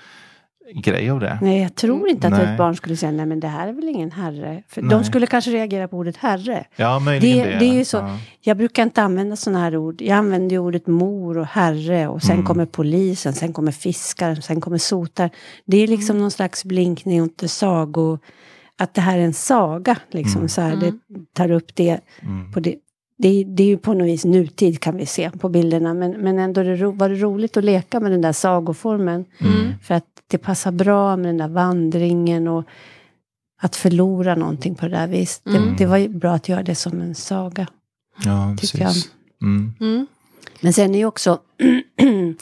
grej 0.75 1.11
av 1.11 1.21
det. 1.21 1.38
Nej, 1.43 1.62
jag 1.62 1.75
tror 1.75 2.09
inte 2.09 2.26
att 2.26 2.33
nej. 2.33 2.53
ett 2.53 2.59
barn 2.59 2.76
skulle 2.76 2.97
säga 2.97 3.12
nej 3.12 3.26
men 3.26 3.41
det 3.41 3.49
här 3.49 3.69
är 3.69 3.73
väl 3.73 3.88
ingen 3.88 4.12
herre. 4.12 4.62
För 4.69 4.83
de 4.83 5.05
skulle 5.05 5.26
kanske 5.26 5.50
reagera 5.50 5.88
på 5.88 5.97
ordet 5.97 6.17
herre. 6.17 6.65
Ja, 6.76 6.99
möjligen 6.99 7.38
det. 7.38 7.53
Det, 7.53 7.59
det 7.59 7.65
är 7.65 7.75
ju 7.75 7.85
så. 7.85 7.97
Ja. 7.97 8.19
Jag 8.41 8.57
brukar 8.57 8.83
inte 8.83 9.03
använda 9.03 9.37
sådana 9.37 9.61
här 9.61 9.76
ord. 9.76 10.03
Jag 10.03 10.19
använder 10.19 10.59
ordet 10.59 10.87
mor 10.87 11.38
och 11.38 11.47
herre 11.47 12.09
och 12.09 12.23
sen 12.23 12.35
mm. 12.35 12.47
kommer 12.47 12.67
polisen, 12.67 13.33
sen 13.33 13.53
kommer 13.53 13.73
fiskaren, 13.73 14.43
sen 14.43 14.61
kommer 14.61 14.79
sotar. 14.79 15.31
Det 15.65 15.76
är 15.76 15.87
liksom 15.87 16.11
mm. 16.11 16.21
någon 16.21 16.31
slags 16.31 16.65
blinkning 16.65 17.23
åt 17.23 17.43
sago 17.47 18.19
att 18.78 18.95
det 18.95 19.00
här 19.00 19.18
är 19.18 19.23
en 19.23 19.35
saga. 19.35 19.97
Liksom, 20.11 20.38
mm. 20.38 20.49
så 20.49 20.61
här, 20.61 20.76
Det 20.76 20.87
mm. 20.87 21.26
tar 21.33 21.50
upp 21.50 21.75
det. 21.75 22.00
Mm. 22.21 22.52
På 22.52 22.61
det. 22.61 22.76
Det, 23.18 23.45
det 23.45 23.62
är 23.62 23.66
ju 23.66 23.78
på 23.78 23.95
något 23.95 24.06
vis 24.06 24.25
nutid 24.25 24.80
kan 24.80 24.97
vi 24.97 25.06
se 25.06 25.30
på 25.30 25.49
bilderna. 25.49 25.95
Men, 25.95 26.11
men 26.11 26.38
ändå 26.38 26.62
det 26.62 26.76
ro, 26.76 26.90
var 26.90 27.09
det 27.09 27.14
roligt 27.14 27.56
att 27.56 27.64
leka 27.64 28.00
med 28.00 28.11
den 28.11 28.21
där 28.21 28.33
sagoformen. 28.33 29.25
Mm. 29.38 29.73
För 29.83 29.95
att 29.95 30.06
det 30.26 30.38
passar 30.38 30.73
bra 30.73 31.16
med 31.16 31.26
den 31.26 31.37
där 31.37 31.49
vandringen 31.49 32.49
och 32.49 32.64
att 33.62 33.76
förlora 33.76 34.35
någonting 34.35 34.75
på 34.75 34.88
det 34.88 34.97
där 34.97 35.06
viset. 35.06 35.45
Det, 35.45 35.56
mm. 35.56 35.76
det, 35.76 35.87
var 35.87 36.09
bra 36.09 36.33
att 36.33 36.49
göra 36.49 36.62
det 36.62 36.75
som 36.75 37.00
en 37.00 37.14
saga. 37.14 37.66
Ja, 38.25 38.56
precis. 38.61 39.11
Mm. 39.42 40.06
Men 40.61 40.73
sen 40.73 40.95
är 40.95 40.99
ju 40.99 41.04
också 41.04 41.40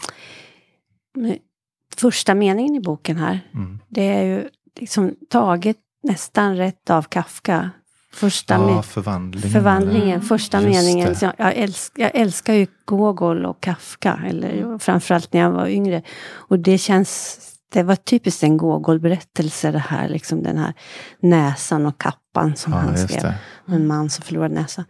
första 1.96 2.34
meningen 2.34 2.74
i 2.74 2.80
boken 2.80 3.16
här. 3.16 3.40
Det 3.88 4.08
är 4.08 4.22
ju 4.22 4.48
liksom 4.80 5.14
taget 5.28 5.76
nästan 6.04 6.56
rätt 6.56 6.90
av 6.90 7.02
Kafka. 7.02 7.70
Första 8.12 8.54
Ja, 8.54 8.82
förvandlingen. 8.82 9.50
förvandlingen, 9.50 10.08
Mm. 10.08 10.22
första 10.22 10.62
Just 10.62 10.74
meningen. 10.76 11.14
jag, 11.20 11.32
jag, 11.38 11.54
älsk, 11.56 11.92
jag 11.96 12.10
älskar 12.14 12.54
ju 12.54 12.66
Gogol 12.84 13.46
och 13.46 13.60
Kafka, 13.60 14.20
eller 14.28 14.78
framförallt 14.78 15.32
när 15.32 15.40
jag 15.40 15.50
var 15.50 15.66
yngre. 15.68 16.02
Och 16.32 16.58
det 16.58 16.78
känns, 16.78 17.38
det 17.72 17.82
var 17.82 17.96
typiskt 17.96 18.42
en 18.42 18.56
Gogol-berättelse 18.56 19.70
det 19.70 19.78
här, 19.78 20.08
liksom 20.08 20.42
den 20.42 20.58
här 20.58 20.72
näsan 21.20 21.86
och 21.86 21.98
kappan 22.00 22.56
som 22.56 22.72
Ja, 22.72 22.78
han 22.78 22.96
skrev. 22.98 23.22
det. 23.22 23.34
En 23.74 23.86
man 23.86 24.10
som 24.10 24.22
förlorade 24.24 24.54
näsan. 24.54 24.84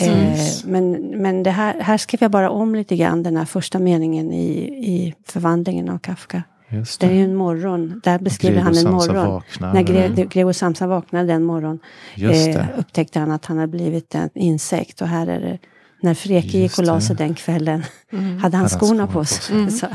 Eh, 0.00 0.38
men 0.64 0.92
men 1.22 1.42
det 1.42 1.50
här, 1.50 1.80
här 1.80 1.98
skrev 1.98 2.18
jag 2.22 2.30
bara 2.30 2.50
om 2.50 2.74
lite 2.74 2.96
grann 2.96 3.22
den 3.22 3.36
här 3.36 3.44
första 3.44 3.78
meningen 3.78 4.32
i, 4.32 4.48
i 4.92 5.14
förvandlingen 5.26 5.88
av 5.88 5.98
Kafka. 5.98 6.42
Just 6.72 7.00
Det 7.00 7.06
är 7.06 7.10
det. 7.10 7.16
ju 7.16 7.24
en 7.24 7.34
morgon, 7.36 8.00
där 8.04 8.18
beskriver 8.18 8.54
Gregor 8.54 8.64
han 8.64 8.76
en 8.76 8.82
Samsa 8.82 9.12
morgon. 9.12 9.28
vaknar. 9.32 9.74
När 9.74 9.82
Gre- 9.82 10.28
Gregor 10.28 10.52
Samsa 10.52 10.86
vaknade 10.86 11.24
den 11.26 11.42
morgon 11.44 11.78
Just 12.14 12.48
eh, 12.48 12.54
det. 12.54 12.68
upptäckte 12.76 13.18
han 13.20 13.30
att 13.30 13.44
han 13.46 13.56
hade 13.58 13.70
blivit 13.72 14.14
en 14.14 14.30
insekt. 14.34 15.00
Och 15.02 15.08
här 15.08 15.26
är 15.26 15.40
det, 15.40 15.58
när 16.02 16.14
Freke 16.14 16.58
gick 16.58 16.78
och 16.78 16.84
la 16.84 17.00
sig 17.00 17.16
den 17.16 17.34
kvällen, 17.34 17.82
Mm. 18.12 18.38
hade 18.38 18.56
han 18.56 18.68
skorna 18.68 18.86
skorna 18.86 19.06
på 19.06 19.12
på 19.12 19.24
sig. 19.24 19.70
Så, 19.80 19.86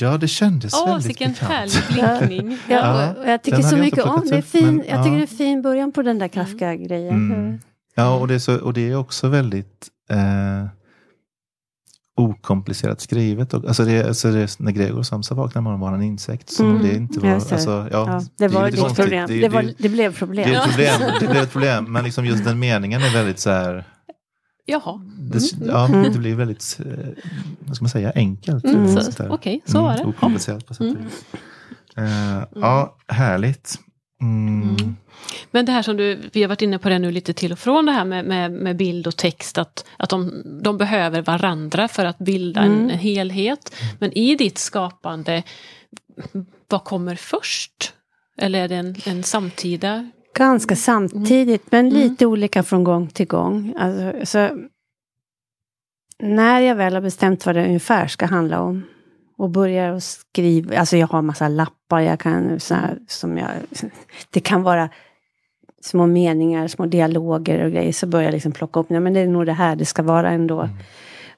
Ja, 0.00 0.16
det 0.18 0.28
kändes 0.28 0.74
Åh, 0.74 0.86
väldigt 0.86 1.08
vilken 1.08 1.32
bekant. 1.32 1.50
härlig 1.52 2.28
blinkning. 2.28 2.58
ja, 2.68 2.76
Ja, 3.16 3.22
och 3.22 3.28
jag 3.30 3.42
tycker 3.42 3.62
så 3.62 3.76
mycket 3.76 4.04
om 4.04 4.22
det. 4.30 4.36
Är 4.36 4.42
fin, 4.42 4.66
men, 4.66 4.76
jag 4.88 4.98
ja. 4.98 5.04
tycker 5.04 5.16
det 5.16 5.20
är 5.20 5.22
en 5.22 5.26
fin 5.28 5.62
början 5.62 5.92
på 5.92 6.02
den 6.02 6.18
där 6.18 6.28
Kafka-grejen. 6.28 7.14
Mm. 7.32 7.58
Ja, 7.94 8.14
och 8.18 8.28
det 8.28 8.34
är, 8.34 8.38
så, 8.38 8.56
och 8.60 8.72
det 8.72 8.88
är 8.90 8.96
också 8.96 9.28
väldigt 9.28 9.88
eh, 10.10 10.66
okomplicerat 12.22 13.00
skrivet. 13.00 13.54
Och, 13.54 13.64
alltså 13.64 13.84
det, 13.84 14.04
alltså 14.08 14.32
det, 14.32 14.58
när 14.58 14.72
Gregor 14.72 15.02
Samsa 15.02 15.34
vaknar 15.34 15.60
imorgon 15.62 15.80
var 15.80 15.88
han 15.90 16.00
en 16.00 16.06
insekt. 16.06 16.50
Som 16.50 16.70
Mm, 16.70 16.82
det 16.82 16.94
inte 16.94 17.20
var... 17.20 17.30
Alltså, 17.34 17.70
ja, 17.70 17.88
Ja, 18.08 18.22
det 18.38 18.48
var 18.48 18.70
konstigt. 18.70 18.96
problem. 18.96 19.26
Det, 19.28 19.40
Det, 19.40 19.48
var, 19.48 19.62
det, 19.62 19.74
det 19.78 19.88
blev 19.88 20.14
problem. 20.14 20.48
är 20.50 20.54
ett 20.56 20.64
problem. 20.68 21.00
Det 21.20 21.26
blev 21.26 21.42
ett 21.42 21.52
problem. 21.52 21.92
Men 21.92 22.04
liksom 22.04 22.26
just 22.26 22.44
den 22.44 22.58
meningen 22.58 23.02
är 23.02 23.12
väldigt 23.12 23.38
så 23.38 23.50
här... 23.50 23.84
Jaha. 24.66 25.00
Det, 25.18 25.38
ja, 25.66 25.86
Mm. 25.86 26.12
det 26.12 26.18
blir 26.18 26.34
väldigt, 26.34 26.80
eh, 26.86 27.08
vad 27.60 27.76
ska 27.76 27.82
man 27.84 27.90
säga, 27.90 28.12
enkelt. 28.14 28.64
Mm. 28.64 28.96
Okej, 29.30 29.60
så 29.64 29.82
var 29.82 29.96
det. 29.96 30.04
Okomplicerat 30.04 30.66
på 30.66 30.74
sätt 30.74 30.80
och 30.80 30.86
Mm. 30.90 31.04
vis. 31.04 31.24
Eh, 31.96 32.44
Ja, 32.60 32.96
härligt. 33.08 33.78
Mm. 34.22 34.76
Mm. 34.80 34.96
Men 35.50 35.66
det 35.66 35.72
här 35.72 35.82
som 35.82 35.96
du, 35.96 36.20
vi 36.32 36.42
har 36.42 36.48
varit 36.48 36.62
inne 36.62 36.78
på 36.78 36.88
det 36.88 36.98
nu 36.98 37.10
lite 37.10 37.32
till 37.32 37.52
och 37.52 37.58
från 37.58 37.86
det 37.86 37.92
här 37.92 38.04
med, 38.04 38.24
med, 38.24 38.52
med 38.52 38.76
bild 38.76 39.06
och 39.06 39.16
text, 39.16 39.58
att, 39.58 39.84
att 39.96 40.10
de, 40.10 40.42
de 40.62 40.78
behöver 40.78 41.22
varandra 41.22 41.88
för 41.88 42.04
att 42.04 42.18
bilda 42.18 42.60
en, 42.60 42.72
Mm. 42.72 42.90
en 42.90 42.98
helhet. 42.98 43.74
Men 43.98 44.12
i 44.18 44.34
ditt 44.36 44.58
skapande, 44.58 45.42
vad 46.68 46.84
kommer 46.84 47.14
först? 47.16 47.92
Eller 48.38 48.64
är 48.64 48.68
det 48.68 48.76
en, 48.76 48.96
en 49.06 49.22
samtida? 49.22 50.10
Ganska 50.34 50.76
samtidigt, 50.76 51.72
men 51.72 51.86
Mm. 51.86 51.98
lite 51.98 52.26
olika 52.26 52.62
från 52.62 52.84
gång 52.84 53.08
till 53.08 53.26
gång. 53.26 53.74
Alltså, 53.78 54.26
så, 54.26 54.58
när 56.18 56.60
jag 56.60 56.74
väl 56.74 56.94
har 56.94 57.00
bestämt 57.00 57.46
vad 57.46 57.54
det 57.54 57.64
ungefär 57.66 58.06
ska 58.08 58.26
handla 58.26 58.60
om 58.60 58.82
och 59.36 59.50
börjar 59.50 59.92
att 59.92 60.02
skriva, 60.02 60.78
alltså 60.78 60.96
jag 60.96 61.06
har 61.06 61.22
massa 61.22 61.48
lappar, 61.48 62.00
jag 62.00 62.20
kan 62.20 62.60
så 62.60 62.74
här, 62.74 62.98
som 63.08 63.38
jag, 63.38 63.48
det 64.30 64.40
kan 64.40 64.62
vara 64.62 64.88
små 65.82 66.06
meningar, 66.06 66.68
små 66.68 66.86
dialoger 66.86 67.64
och 67.64 67.72
grejer, 67.72 67.92
så 67.92 68.06
börjar 68.06 68.24
jag 68.24 68.32
liksom 68.32 68.52
plocka 68.52 68.80
upp, 68.80 68.90
nej 68.90 69.00
men 69.00 69.12
det 69.14 69.20
är 69.20 69.26
nog 69.26 69.46
det 69.46 69.52
här 69.52 69.76
det 69.76 69.84
ska 69.84 70.02
vara 70.02 70.30
ändå. 70.30 70.60
Mm. 70.60 70.76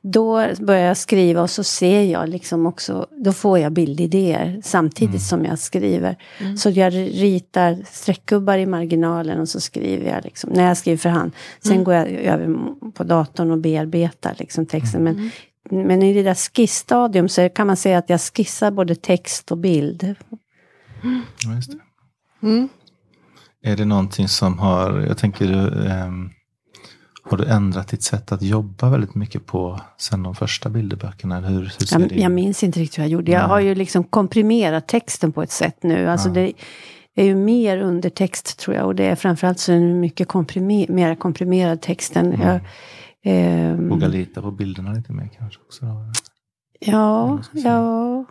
Då 0.07 0.47
börjar 0.61 0.87
jag 0.87 0.97
skriva 0.97 1.43
och 1.43 1.51
så 1.51 1.65
ser 1.65 2.03
jag 2.03 2.29
liksom 2.29 2.67
också, 2.67 3.07
då 3.25 3.33
får 3.33 3.59
jag 3.59 3.73
bildidéer 3.73 4.61
samtidigt 4.65 5.09
Mm. 5.11 5.21
som 5.21 5.45
jag 5.45 5.59
skriver. 5.59 6.17
Mm. 6.41 6.57
Så 6.57 6.71
jag 6.71 6.95
ritar 6.95 7.79
streckgubbar 7.91 8.59
i 8.59 8.67
marginalen 8.67 9.41
och 9.41 9.49
så 9.49 9.61
skriver 9.61 10.11
jag 10.15 10.25
liksom, 10.25 10.51
när 10.51 10.69
jag 10.69 10.77
skriver 10.77 10.97
för 10.99 11.09
hand. 11.09 11.33
Sen 11.63 11.73
Mm. 11.73 11.85
går 11.85 11.95
jag 11.95 12.09
över 12.09 12.57
på 12.91 13.05
datorn 13.05 13.51
och 13.51 13.59
bearbetar 13.59 14.35
liksom 14.39 14.67
texten. 14.67 15.05
Men, 15.05 15.15
Mm. 15.15 15.31
Men 15.71 16.03
i 16.03 16.15
det 16.15 16.23
där 16.23 16.35
skissstadium 16.35 17.29
så 17.29 17.49
kan 17.49 17.67
man 17.67 17.77
säga 17.77 17.99
att 17.99 18.11
jag 18.11 18.21
skissar 18.21 18.71
både 18.71 18.95
text 18.95 19.51
och 19.53 19.59
bild. 19.59 20.15
Ja, 21.45 21.55
just 21.55 21.71
det. 21.73 21.79
Mm. 22.47 22.69
Är 23.63 23.77
det 23.77 23.85
någonting 23.85 24.29
som 24.29 24.59
har, 24.59 25.01
jag 25.01 25.19
tänker, 25.19 25.47
du, 25.47 25.89
ehm, 25.89 26.31
har 27.23 27.37
du 27.39 27.45
ändrat 27.45 27.89
ditt 27.89 28.03
sätt 28.03 28.33
att 28.33 28.43
jobba 28.43 28.89
väldigt 28.91 29.15
mycket 29.15 29.47
på 29.47 29.81
sen 29.99 30.23
de 30.23 30.35
första 30.35 30.69
bilderböckerna? 30.69 31.41
Hur, 31.41 31.61
hur 31.61 31.87
ser 31.87 32.01
Jag, 32.01 32.09
det 32.09 32.15
jag 32.15 32.33
minns 32.33 32.63
inte 32.65 32.81
riktigt 32.81 32.99
hur 32.99 33.03
jag 33.03 33.11
gjorde. 33.11 33.33
Jag 33.33 33.41
Nej. 33.41 33.49
har 33.49 33.61
ju 33.61 33.75
liksom 33.75 34.05
komprimerat 34.05 34.89
texten 34.89 35.33
på 35.33 35.43
ett 35.43 35.51
sätt 35.51 35.83
nu. 35.83 36.09
Alltså 36.09 36.29
Ja. 36.29 36.35
det 36.35 36.53
är 37.15 37.25
ju 37.25 37.35
mer 37.35 37.79
undertext 37.79 38.59
tror 38.59 38.77
jag. 38.77 38.87
Och 38.87 38.95
det 38.95 39.05
är 39.05 39.17
framförallt 39.17 39.59
så 39.59 39.73
är 39.73 39.77
det 39.81 39.87
mycket 39.87 40.29
komprimer, 40.29 40.89
mer 40.89 41.15
komprimerad 41.15 41.81
text 41.81 42.17
än 42.17 42.27
Mm. 42.33 42.49
jag, 42.49 42.61
ehm, 43.25 43.89
Våga 43.89 44.07
lita 44.09 44.43
på 44.43 44.51
bilderna 44.51 44.93
lite 44.93 45.13
mer 45.13 45.31
kanske 45.39 45.61
också? 45.61 45.85
Då. 45.87 46.13
Ja, 46.81 47.39
ja. 47.53 48.25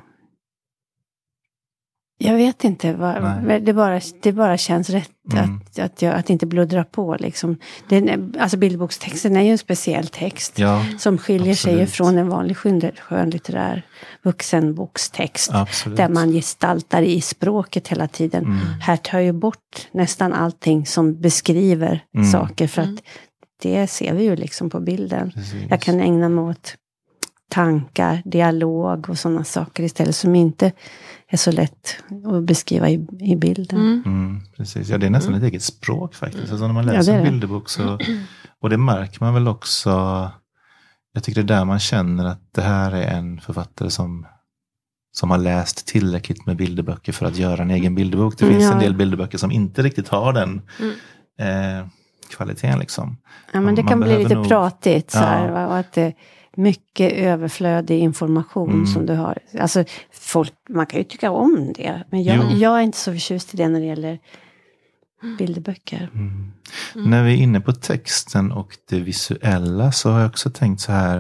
Jag 2.18 2.36
vet 2.36 2.64
inte. 2.64 2.94
Vad, 2.94 3.24
Nej. 3.24 3.62
det, 3.62 3.74
bara, 3.74 4.02
det 4.22 4.32
bara 4.32 4.58
känns 4.58 4.90
rätt 4.90 5.10
Mm. 5.34 5.56
att, 5.66 5.80
att, 5.80 6.02
jag, 6.02 6.16
att 6.16 6.30
inte 6.30 6.46
bluddra 6.46 6.84
på. 6.84 7.16
Liksom. 7.20 7.58
Den, 7.90 8.36
alltså 8.40 8.58
bildbokstexten 8.58 9.36
är 9.38 9.42
ju 9.42 9.50
en 9.52 9.58
speciell 9.58 10.08
text. 10.08 10.60
Ja, 10.60 10.86
Som 11.00 11.18
skiljer 11.18 11.56
sig 11.56 11.72
absolut. 11.74 11.90
från 11.90 12.18
en 12.18 12.30
vanlig 12.30 12.58
skön- 12.58 12.92
skönlitterär 13.00 13.86
vuxenbokstext. 14.24 15.52
absolut. 15.54 15.98
Där 15.98 16.10
man 16.10 16.32
gestaltar 16.32 17.02
i 17.02 17.22
språket 17.22 17.88
hela 17.88 18.08
tiden. 18.08 18.44
Mm. 18.44 18.58
Här 18.82 18.98
tar 18.98 19.20
jag 19.20 19.36
bort 19.36 19.88
nästan 19.92 20.34
allting 20.34 20.86
som 20.86 21.22
beskriver 21.22 22.04
Mm. 22.16 22.32
saker. 22.32 22.68
För 22.68 22.82
Mm. 22.82 22.94
att 22.96 23.02
det 23.64 23.88
ser 23.88 24.14
vi 24.14 24.24
ju 24.24 24.36
liksom 24.36 24.70
på 24.70 24.80
bilden. 24.80 25.32
Precis. 25.32 25.64
Jag 25.70 25.82
kan 25.82 26.00
ägna 26.00 26.30
mig 26.30 26.44
åt 26.44 26.76
tankar, 27.50 28.22
dialog 28.26 29.10
och 29.10 29.18
sådana 29.20 29.44
saker 29.44 29.84
istället 29.84 30.16
som 30.16 30.36
inte 30.36 30.72
är 31.28 31.38
så 31.38 31.52
lätt 31.52 31.96
att 32.26 32.44
beskriva 32.44 32.90
i, 32.90 33.08
i 33.20 33.36
bilden. 33.36 33.80
Mm. 33.80 34.04
Mm, 34.06 34.42
precis, 34.58 34.90
ja 34.90 34.98
det 34.98 35.06
är 35.06 35.10
nästan 35.10 35.34
ett 35.34 35.44
eget 35.44 35.64
språk 35.64 36.16
faktiskt. 36.16 36.52
Alltså 36.52 36.68
när 36.68 36.74
man 36.74 36.88
Ja, 36.88 36.94
läser 36.94 37.14
är 37.14 37.18
en 37.18 37.24
bilderbok 37.24 37.70
så, 37.70 37.98
och 38.62 38.70
det 38.70 38.78
märker 38.78 39.18
man 39.24 39.34
väl 39.34 39.48
också, 39.48 39.90
jag 41.14 41.24
tycker 41.24 41.44
det 41.44 41.54
är 41.54 41.58
där 41.58 41.66
man 41.66 41.80
känner 41.80 42.26
att 42.26 42.42
det 42.52 42.62
här 42.62 42.92
är 42.92 43.18
en 43.18 43.42
författare 43.42 43.90
som, 43.90 44.28
som 45.12 45.32
har 45.32 45.38
läst 45.38 45.88
tillräckligt 45.88 46.46
med 46.46 46.58
bilderböcker 46.58 47.12
för 47.12 47.26
att 47.26 47.38
göra 47.38 47.62
en 47.62 47.72
egen 47.72 47.96
bilderbok. 47.96 48.38
Det 48.38 48.46
Mm, 48.46 48.56
finns 48.58 48.70
ja. 48.70 48.74
en 48.74 48.80
del 48.80 48.96
bilderböcker 48.96 49.38
som 49.38 49.52
inte 49.52 49.82
riktigt 49.82 50.08
har 50.08 50.34
den 50.34 50.62
Mm. 50.80 51.80
eh, 51.80 51.88
kvaliteten. 52.36 52.80
Liksom. 52.80 53.18
Ja, 53.54 53.62
men 53.62 53.76
det 53.76 53.84
Man 53.84 53.90
kan 53.90 54.00
bli 54.00 54.18
lite 54.18 54.36
nog- 54.36 54.48
pratigt 54.48 55.12
så 55.12 55.18
här, 55.20 55.48
Ja. 55.48 55.68
och 55.68 55.78
att 55.78 55.92
det 55.94 56.14
mycket 56.58 57.12
överflödig 57.14 58.00
information 58.00 58.70
Mm. 58.72 58.86
som 58.86 59.06
du 59.06 59.14
har. 59.14 59.38
Alltså, 59.60 59.84
folk, 60.12 60.54
man 60.70 60.86
kan 60.86 61.00
ju 61.00 61.04
tycka 61.04 61.32
om 61.32 61.74
det, 61.76 62.04
men 62.12 62.24
jag, 62.24 62.38
Jo. 62.38 62.58
jag 62.58 62.78
är 62.78 62.82
inte 62.82 62.98
så 62.98 63.12
förtjust 63.12 63.54
i 63.54 63.58
det 63.58 63.68
när 63.68 63.80
det 63.80 63.86
gäller 63.86 64.20
bilderböcker. 65.38 66.10
Mm. 66.14 66.52
När 66.96 67.24
vi 67.24 67.34
är 67.34 67.38
inne 67.38 67.62
på 67.62 67.72
texten 67.74 68.52
och 68.52 68.78
det 68.90 69.00
visuella 69.00 69.92
så 69.92 70.12
har 70.12 70.20
jag 70.20 70.30
också 70.30 70.50
tänkt 70.50 70.82
så 70.82 70.92
här. 70.92 71.18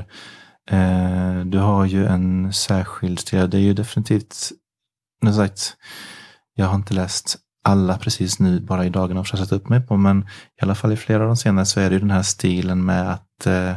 Eh, 0.71 1.45
du 1.45 1.57
har 1.57 1.85
ju 1.85 2.05
en 2.05 2.53
särskild 2.53 3.19
stil. 3.19 3.49
Det 3.49 3.57
är 3.57 3.61
ju 3.61 3.73
definitivt, 3.73 4.33
som 5.23 5.33
sagt, 5.33 5.75
jag 6.55 6.65
har 6.65 6.75
inte 6.75 6.93
läst 6.93 7.37
alla 7.65 7.97
precis 7.97 8.39
nu, 8.39 8.59
bara 8.59 8.85
i 8.85 8.89
dagarna 8.89 9.23
försökt 9.23 9.43
sätta 9.43 9.55
upp 9.55 9.69
mig 9.69 9.81
på, 9.81 9.97
men 9.97 10.19
i 10.21 10.63
alla 10.63 10.75
fall 10.75 10.91
i 10.93 10.95
flera 10.97 11.21
av 11.21 11.27
de 11.27 11.37
senare 11.37 11.65
så 11.65 11.79
är 11.79 11.89
det 11.89 11.93
ju 11.93 11.99
den 11.99 12.11
här 12.11 12.23
stilen 12.23 12.85
med 12.85 13.11
att 13.11 13.45
eh, 13.45 13.69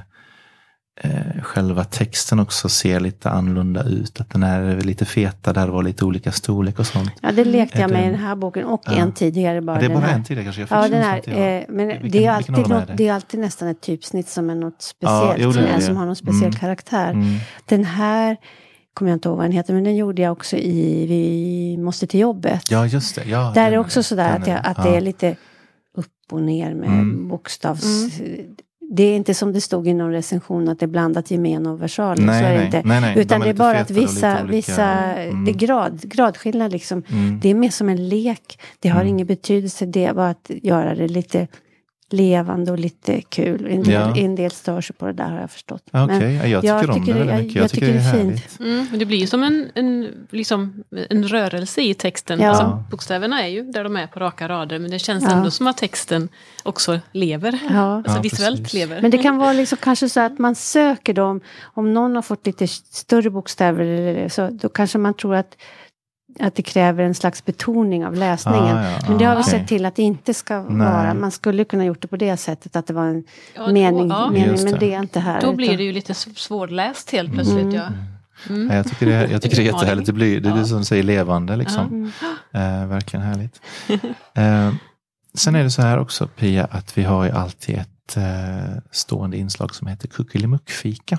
eh, 1.00 1.42
själva 1.42 1.84
texten 1.84 2.38
också 2.38 2.68
ser 2.68 3.00
lite 3.00 3.30
annorlunda 3.30 3.82
ut. 3.82 4.20
Att 4.20 4.30
den 4.30 4.42
är 4.42 4.80
lite 4.80 5.04
feta, 5.04 5.52
där 5.52 5.68
var 5.68 5.82
lite 5.82 6.04
olika 6.04 6.32
storlek 6.32 6.78
och 6.78 6.86
sånt. 6.86 7.10
Ja, 7.22 7.32
det 7.32 7.44
lekte 7.44 7.78
Är 7.78 7.82
jag 7.82 7.90
med 7.90 8.06
i 8.06 8.10
den- 8.10 8.20
här 8.20 8.36
boken 8.36 8.64
och 8.64 8.82
Ja. 8.86 8.92
en 8.92 9.12
tidigare 9.12 9.60
bara. 9.62 9.76
Ja, 9.76 9.80
det 9.80 9.86
är 9.94 9.96
bara 9.96 10.06
här. 10.06 10.14
en 10.14 10.24
till 10.24 10.42
kanske. 10.44 10.66
Ja, 10.70 10.88
den 10.88 11.02
här, 11.02 11.22
jag- 11.24 11.56
eh, 11.58 11.62
men 11.68 11.86
vilken- 11.88 12.10
det, 12.10 12.26
är 12.26 12.30
alltid 12.32 12.54
dem 12.54 12.64
är 12.64 12.68
något, 12.68 12.86
det? 12.86 12.94
det 12.94 13.08
är 13.08 13.12
alltid 13.14 13.40
nästan 13.40 13.68
ett 13.68 13.80
typsnitt 13.80 14.28
som 14.28 14.50
är 14.50 14.54
något 14.54 14.94
Ja, 14.98 15.08
speciellt, 15.32 15.56
jo, 15.56 15.62
det 15.62 15.68
är, 15.68 15.76
det. 15.76 15.82
som 15.82 15.96
har 15.96 16.06
någon 16.06 16.16
speciell 16.16 16.42
Mm. 16.44 16.52
karaktär. 16.60 17.10
Mm. 17.10 17.36
Den 17.66 17.84
här 17.84 18.36
kommer 18.96 19.10
jag 19.10 19.16
inte 19.16 19.28
ihåg 19.28 19.36
vad 19.36 19.44
den 19.44 19.52
heter, 19.52 19.74
men 19.74 19.84
den 19.84 19.96
gjorde 19.96 20.22
jag 20.22 20.32
också 20.32 20.56
i 20.56 21.06
Vi 21.06 21.76
måste 21.82 22.06
till 22.06 22.20
jobbet. 22.20 22.70
Ja, 22.70 22.86
just 22.86 23.14
det. 23.14 23.24
Ja, 23.24 23.52
Där 23.54 23.66
är 23.66 23.70
den 23.70 23.80
också 23.80 24.02
sådär 24.02 24.32
den 24.32 24.42
att, 24.42 24.48
jag, 24.48 24.58
att 24.64 24.78
ja. 24.78 24.84
det 24.84 24.96
är 24.96 25.00
lite 25.00 25.36
upp 25.96 26.06
och 26.32 26.42
ner 26.42 26.74
med 26.74 26.88
Mm. 26.88 27.28
bokstavs... 27.28 27.84
Det 28.90 29.02
är 29.02 29.16
inte 29.16 29.34
som 29.34 29.52
det 29.52 29.60
stod 29.60 29.88
i 29.88 29.94
någon 29.94 30.12
recension 30.12 30.68
att 30.68 30.78
det 30.80 30.86
är 30.86 30.88
blandat 30.88 31.30
gemen 31.30 31.66
och 31.66 31.82
versaler. 31.82 32.22
Nej, 32.26 32.40
så 32.40 32.46
är 32.46 32.50
det 32.52 32.56
nej, 32.56 32.66
inte. 32.66 32.82
nej, 32.84 33.00
nej. 33.00 33.18
Utan 33.18 33.40
De 33.40 33.44
det 33.44 33.50
är 33.50 33.54
bara 33.54 33.78
att 33.80 33.90
vissa, 33.90 34.32
olika. 34.42 34.46
vissa 34.56 34.84
Mm. 35.14 35.44
det 35.44 35.50
är 35.50 35.54
grad, 35.54 36.00
gradskillnad 36.02 36.72
liksom. 36.72 37.02
Mm. 37.08 37.40
Det 37.40 37.48
är 37.48 37.54
mer 37.54 37.70
som 37.70 37.88
en 37.88 38.08
lek. 38.08 38.58
Det 38.80 38.88
har 38.88 39.00
Mm. 39.00 39.08
ingen 39.14 39.26
betydelse. 39.26 39.86
Det 39.86 40.04
är 40.04 40.14
bara 40.14 40.28
att 40.28 40.50
göra 40.62 40.94
det 40.94 41.08
lite 41.08 41.48
levande 42.10 42.72
och 42.72 42.78
lite 42.78 43.20
kul. 43.20 43.66
En 43.66 43.82
del, 43.82 43.92
ja. 43.92 44.16
en 44.16 44.34
del 44.34 44.50
stör 44.50 44.80
sig 44.80 44.96
på 44.96 45.06
det 45.06 45.12
där 45.12 45.30
har 45.30 45.40
jag 45.40 45.50
förstått. 45.50 45.82
Okej, 45.92 46.16
okay. 46.16 46.50
jag 46.50 46.62
tycker 46.62 46.74
jag 46.74 46.90
om 46.90 47.00
tycker 47.00 47.14
det 47.14 47.24
väldigt 47.24 47.36
mycket. 47.36 47.54
Jag, 47.54 47.64
jag 47.64 47.70
tycker, 47.70 47.86
tycker, 47.86 47.98
det 47.98 48.04
är 48.04 48.24
härligt. 48.24 48.60
Mm, 48.60 48.86
det 48.98 49.04
blir 49.04 49.18
ju 49.18 49.26
som 49.26 49.42
en, 49.42 49.70
en, 49.74 50.08
liksom, 50.30 50.84
en 51.10 51.28
rörelse 51.28 51.80
i 51.80 51.94
texten. 51.94 52.40
Ja. 52.40 52.48
Alltså, 52.48 52.84
bokstäverna 52.90 53.42
är 53.42 53.48
ju 53.48 53.62
där 53.62 53.84
de 53.84 53.96
är 53.96 54.06
på 54.06 54.20
raka 54.20 54.48
rader 54.48 54.78
men 54.78 54.90
det 54.90 54.98
känns 54.98 55.24
ja. 55.24 55.30
ändå 55.30 55.50
som 55.50 55.66
att 55.66 55.76
texten 55.76 56.28
också 56.62 57.00
lever. 57.12 57.58
Ja. 57.70 57.96
Alltså 57.96 58.20
visuellt 58.20 58.62
precis. 58.62 58.74
lever. 58.74 59.02
Men 59.02 59.10
det 59.10 59.18
kan 59.18 59.36
vara 59.36 59.52
liksom 59.52 59.78
kanske 59.82 60.08
så 60.08 60.20
att 60.20 60.38
man 60.38 60.54
söker 60.54 61.14
dem. 61.14 61.40
Om 61.62 61.94
någon 61.94 62.14
har 62.14 62.22
fått 62.22 62.46
lite 62.46 62.66
större 62.68 63.30
bokstäver 63.30 64.28
så 64.28 64.48
då 64.52 64.68
kanske 64.68 64.98
man 64.98 65.14
tror 65.14 65.34
att 65.34 65.56
att 66.40 66.54
det 66.54 66.62
kräver 66.62 67.04
en 67.04 67.14
slags 67.14 67.44
betoning 67.44 68.06
av 68.06 68.14
läsningen. 68.14 68.76
Ah, 68.76 68.90
ja, 68.90 68.98
Men 69.08 69.18
det 69.18 69.24
har 69.24 69.34
vi 69.34 69.40
okay. 69.40 69.58
sett 69.58 69.68
till 69.68 69.84
att 69.86 69.96
det 69.96 70.02
inte 70.02 70.34
ska 70.34 70.62
Nej. 70.62 70.92
vara. 70.92 71.14
Man 71.14 71.30
skulle 71.30 71.64
kunna 71.64 71.84
gjort 71.84 72.02
det 72.02 72.08
på 72.08 72.16
det 72.16 72.36
sättet, 72.36 72.76
att 72.76 72.86
det 72.86 72.92
var 72.92 73.04
en 73.06 73.24
ja, 73.54 73.72
mening, 73.72 74.08
ja. 74.08 74.30
mening 74.30 74.64
men 74.64 74.78
det 74.78 74.94
är 74.94 74.98
inte 74.98 75.20
här. 75.20 75.40
Då 75.40 75.52
blir 75.52 75.76
det 75.76 75.84
ju 75.84 75.92
lite 75.92 76.14
svårläst 76.14 77.10
helt 77.10 77.32
plötsligt. 77.32 77.62
Mm. 77.62 77.74
Ja. 77.74 77.82
Mm. 78.48 78.76
jag, 78.76 78.88
tycker 78.88 79.06
det, 79.06 79.30
jag 79.30 79.42
tycker 79.42 79.56
det 79.56 79.62
är 79.62 79.72
jättehärligt. 79.72 80.06
Det, 80.06 80.12
blir, 80.12 80.40
det 80.40 80.48
är 80.48 80.64
som 80.64 80.78
du 80.78 80.84
säger 80.84 81.02
levande. 81.02 81.56
Liksom. 81.56 82.12
Eh, 82.52 82.86
verkligen 82.86 83.26
härligt. 83.26 83.60
Eh, 84.34 84.74
sen 85.34 85.54
är 85.54 85.62
det 85.62 85.70
så 85.70 85.82
här 85.82 85.98
också 85.98 86.26
Pia, 86.26 86.64
att 86.64 86.98
vi 86.98 87.02
har 87.02 87.24
ju 87.24 87.30
alltid 87.30 87.78
ett 87.78 88.16
eh, 88.16 88.82
stående 88.90 89.36
inslag 89.36 89.74
som 89.74 89.86
heter 89.86 90.08
kuckelimuckfika 90.08 91.18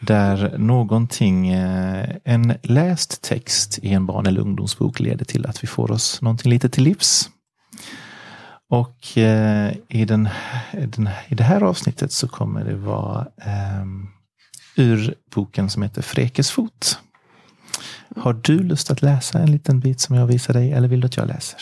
där 0.00 0.58
någonting, 0.58 1.48
eh, 1.48 2.16
en 2.24 2.54
läst 2.62 3.22
text 3.22 3.78
i 3.82 3.92
en 3.92 4.06
barn 4.06 4.26
eller 4.26 4.40
ungdomsbok 4.40 5.00
leder 5.00 5.24
till 5.24 5.46
att 5.46 5.62
vi 5.62 5.66
får 5.66 5.90
oss 5.90 6.22
någonting 6.22 6.50
lite 6.50 6.68
till 6.68 6.84
livs. 6.84 7.30
Och 8.70 9.18
eh, 9.18 9.72
i, 9.88 10.04
den, 10.04 10.28
den, 10.72 11.08
i 11.28 11.34
det 11.34 11.44
här 11.44 11.62
avsnittet 11.62 12.12
så 12.12 12.28
kommer 12.28 12.64
det 12.64 12.76
vara 12.76 13.26
um, 13.82 14.08
ur 14.76 15.14
boken 15.34 15.70
som 15.70 15.82
heter 15.82 16.02
Frekes 16.02 16.50
fot. 16.50 16.98
Har 18.16 18.32
du 18.32 18.62
lust 18.62 18.90
att 18.90 19.02
läsa 19.02 19.38
en 19.38 19.52
liten 19.52 19.80
bit 19.80 20.00
som 20.00 20.16
jag 20.16 20.26
visar 20.26 20.54
dig 20.54 20.72
eller 20.72 20.88
vill 20.88 21.00
du 21.00 21.06
att 21.06 21.16
jag 21.16 21.28
läser? 21.28 21.60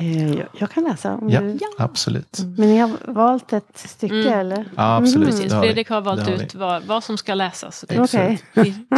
Eh, 0.00 0.38
jag 0.58 0.70
kan 0.70 0.84
läsa. 0.84 1.14
Om 1.14 1.30
ja, 1.30 1.40
du... 1.40 1.58
absolut. 1.78 2.38
Mm. 2.38 2.54
Men 2.54 2.68
ni 2.68 2.78
har 2.78 2.90
valt 3.06 3.52
ett 3.52 3.64
stycke 3.74 4.14
mm. 4.14 4.38
eller? 4.38 4.64
Ja, 4.76 4.96
absolut. 4.96 5.28
Mm. 5.28 5.40
Precis. 5.40 5.52
Fredrik 5.52 5.88
har 5.88 6.00
valt 6.00 6.22
har 6.22 6.32
ut 6.32 6.54
vad, 6.54 6.82
vad, 6.82 7.04
som 7.04 7.18
ska 7.18 7.34
läsas. 7.34 7.84
Det 7.88 8.00
okay. 8.00 8.38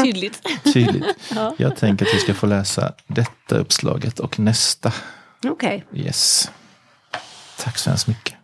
tydligt. 0.02 0.42
tydligt. 0.73 1.04
ja. 1.35 1.54
Jag 1.57 1.76
tänker 1.76 2.07
att 2.07 2.14
vi 2.14 2.19
ska 2.19 2.35
få 2.35 2.47
läsa 2.47 2.92
detta 3.07 3.59
uppslaget 3.59 4.21
och 4.21 4.38
nästa. 4.38 4.92
Okej. 5.47 5.85
Okay. 5.90 6.04
Yes. 6.04 6.50
Tack 7.59 7.78
så 7.78 7.90
hemskt 7.90 8.09
mycket. 8.09 8.35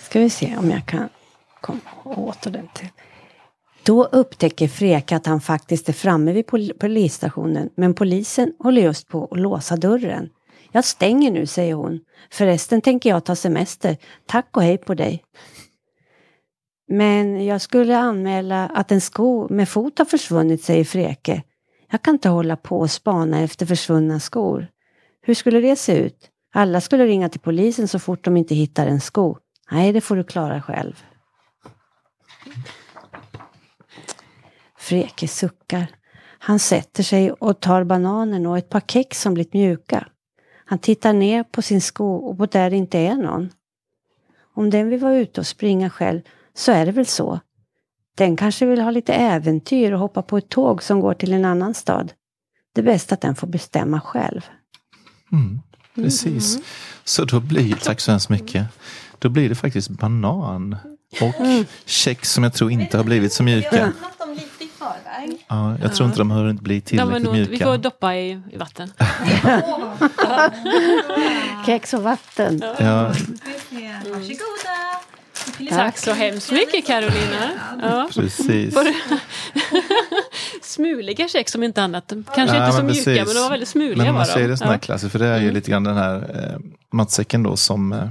Ska 0.00 0.20
vi 0.20 0.30
se 0.30 0.56
om 0.56 0.70
jag 0.70 0.86
kan 0.86 1.08
komma 1.60 1.80
åt 2.04 2.46
ordentligt. 2.46 2.92
Då 3.84 4.04
upptäcker 4.04 4.68
Freka 4.68 5.16
att 5.16 5.26
han 5.26 5.40
faktiskt 5.40 5.88
är 5.88 5.92
framme 5.92 6.32
vid 6.32 6.46
pol 6.46 6.72
polisstationen 6.80 7.70
men 7.74 7.94
polisen 7.94 8.52
håller 8.58 8.82
just 8.82 9.08
på 9.08 9.28
att 9.30 9.40
låsa 9.40 9.76
dörren. 9.76 10.30
Jag 10.72 10.84
stänger 10.84 11.30
nu, 11.30 11.46
säger 11.46 11.74
hon. 11.74 12.00
Förresten 12.30 12.80
tänker 12.80 13.10
jag 13.10 13.24
ta 13.24 13.36
semester. 13.36 13.96
Tack 14.26 14.56
och 14.56 14.62
hej 14.62 14.78
på 14.78 14.94
dig. 14.94 15.24
Men 16.88 17.46
jag 17.46 17.60
skulle 17.60 17.98
anmäla 17.98 18.68
att 18.68 18.92
en 18.92 19.00
sko 19.00 19.48
med 19.48 19.68
fot 19.68 19.98
har 19.98 20.04
försvunnit, 20.04 20.64
säger 20.64 20.84
Freke. 20.84 21.42
Jag 21.90 22.02
kan 22.02 22.14
inte 22.14 22.28
hålla 22.28 22.56
på 22.56 22.78
och 22.78 22.90
spana 22.90 23.40
efter 23.40 23.66
försvunna 23.66 24.20
skor. 24.20 24.68
Hur 25.22 25.34
skulle 25.34 25.60
det 25.60 25.76
se 25.76 25.98
ut? 25.98 26.28
Alla 26.54 26.80
skulle 26.80 27.06
ringa 27.06 27.28
till 27.28 27.40
polisen 27.40 27.88
så 27.88 27.98
fort 27.98 28.24
de 28.24 28.36
inte 28.36 28.54
hittar 28.54 28.86
en 28.86 29.00
sko. 29.00 29.36
Nej, 29.70 29.92
det 29.92 30.00
får 30.00 30.16
du 30.16 30.24
klara 30.24 30.62
själv. 30.62 31.04
Freke 34.82 35.28
suckar. 35.28 35.86
Han 36.38 36.58
sätter 36.58 37.02
sig 37.02 37.32
och 37.32 37.60
tar 37.60 37.84
bananen 37.84 38.46
och 38.46 38.58
ett 38.58 38.68
par 38.68 38.80
kex 38.80 39.22
som 39.22 39.34
blivit 39.34 39.52
mjuka. 39.52 40.06
Han 40.64 40.78
tittar 40.78 41.12
ner 41.12 41.44
på 41.44 41.62
sin 41.62 41.80
sko 41.80 42.14
och 42.14 42.38
på 42.38 42.46
där 42.46 42.70
det 42.70 42.76
inte 42.76 42.98
är 42.98 43.14
någon. 43.14 43.50
Om 44.54 44.70
den 44.70 44.88
vill 44.88 45.00
vara 45.00 45.16
ute 45.16 45.40
och 45.40 45.46
springa 45.46 45.90
själv 45.90 46.20
så 46.54 46.72
är 46.72 46.86
det 46.86 46.92
väl 46.92 47.06
så. 47.06 47.40
Den 48.16 48.36
kanske 48.36 48.66
vill 48.66 48.80
ha 48.80 48.90
lite 48.90 49.14
äventyr 49.14 49.92
och 49.92 49.98
hoppa 49.98 50.22
på 50.22 50.38
ett 50.38 50.48
tåg 50.48 50.82
som 50.82 51.00
går 51.00 51.14
till 51.14 51.32
en 51.32 51.44
annan 51.44 51.74
stad. 51.74 52.12
Det 52.74 52.80
är 52.80 52.84
bäst 52.84 53.12
att 53.12 53.20
den 53.20 53.34
får 53.34 53.46
bestämma 53.46 54.00
själv. 54.00 54.40
Mm, 55.32 55.60
precis. 55.94 56.54
Mm. 56.54 56.64
Så 57.04 57.24
då 57.24 57.40
blir, 57.40 57.74
tack 57.74 58.00
så 58.00 58.10
hemskt 58.10 58.28
mycket, 58.28 58.66
då 59.18 59.28
blir 59.28 59.48
det 59.48 59.54
faktiskt 59.54 59.88
banan 59.88 60.76
och 61.20 61.40
mm. 61.40 61.64
kex 61.84 62.32
som 62.32 62.44
jag 62.44 62.54
tror 62.54 62.70
inte 62.70 62.96
har 62.96 63.04
blivit 63.04 63.32
så 63.32 63.42
mjuka. 63.42 63.92
Ja, 65.48 65.76
jag 65.82 65.94
tror 65.94 66.06
inte 66.06 66.18
de 66.18 66.30
har 66.30 66.44
hunnit 66.44 66.60
bli 66.60 66.80
tillräckligt 66.80 67.22
nog, 67.22 67.32
mjuka. 67.32 67.50
Vi 67.50 67.58
får 67.58 67.78
doppa 67.78 68.16
i, 68.16 68.40
i 68.50 68.56
vatten. 68.56 68.92
Kex 71.66 71.94
och 71.94 72.02
vatten. 72.02 72.62
Ja. 72.78 73.12
Varsågoda. 74.04 74.82
Tack 75.70 75.98
så 75.98 76.12
hemskt 76.12 76.52
mycket 76.52 76.86
Carolina. 76.86 77.50
Ja. 77.82 78.08
Precis. 78.14 78.74
smuliga 80.62 81.28
kex 81.28 81.54
om 81.54 81.62
inte 81.62 81.82
annat. 81.82 82.12
Kanske 82.34 82.56
ja, 82.56 82.66
inte 82.66 82.76
så 82.76 82.82
mjuka 82.82 83.24
men 83.24 83.34
de 83.34 83.40
var 83.40 83.50
väldigt 83.50 83.68
smuliga. 83.68 84.04
Men 84.04 84.14
man 84.14 84.26
säger 84.26 84.48
det 84.48 84.56
sådana 84.56 84.74
ja. 84.74 84.78
klasser 84.78 85.08
för 85.08 85.18
det 85.18 85.26
är 85.26 85.36
ju 85.36 85.42
mm. 85.42 85.54
lite 85.54 85.70
grann 85.70 85.84
den 85.84 85.96
här 85.96 86.16
eh, 86.16 86.60
matsäcken 86.92 87.42
då 87.42 87.56
som 87.56 87.92
eh, 87.92 88.10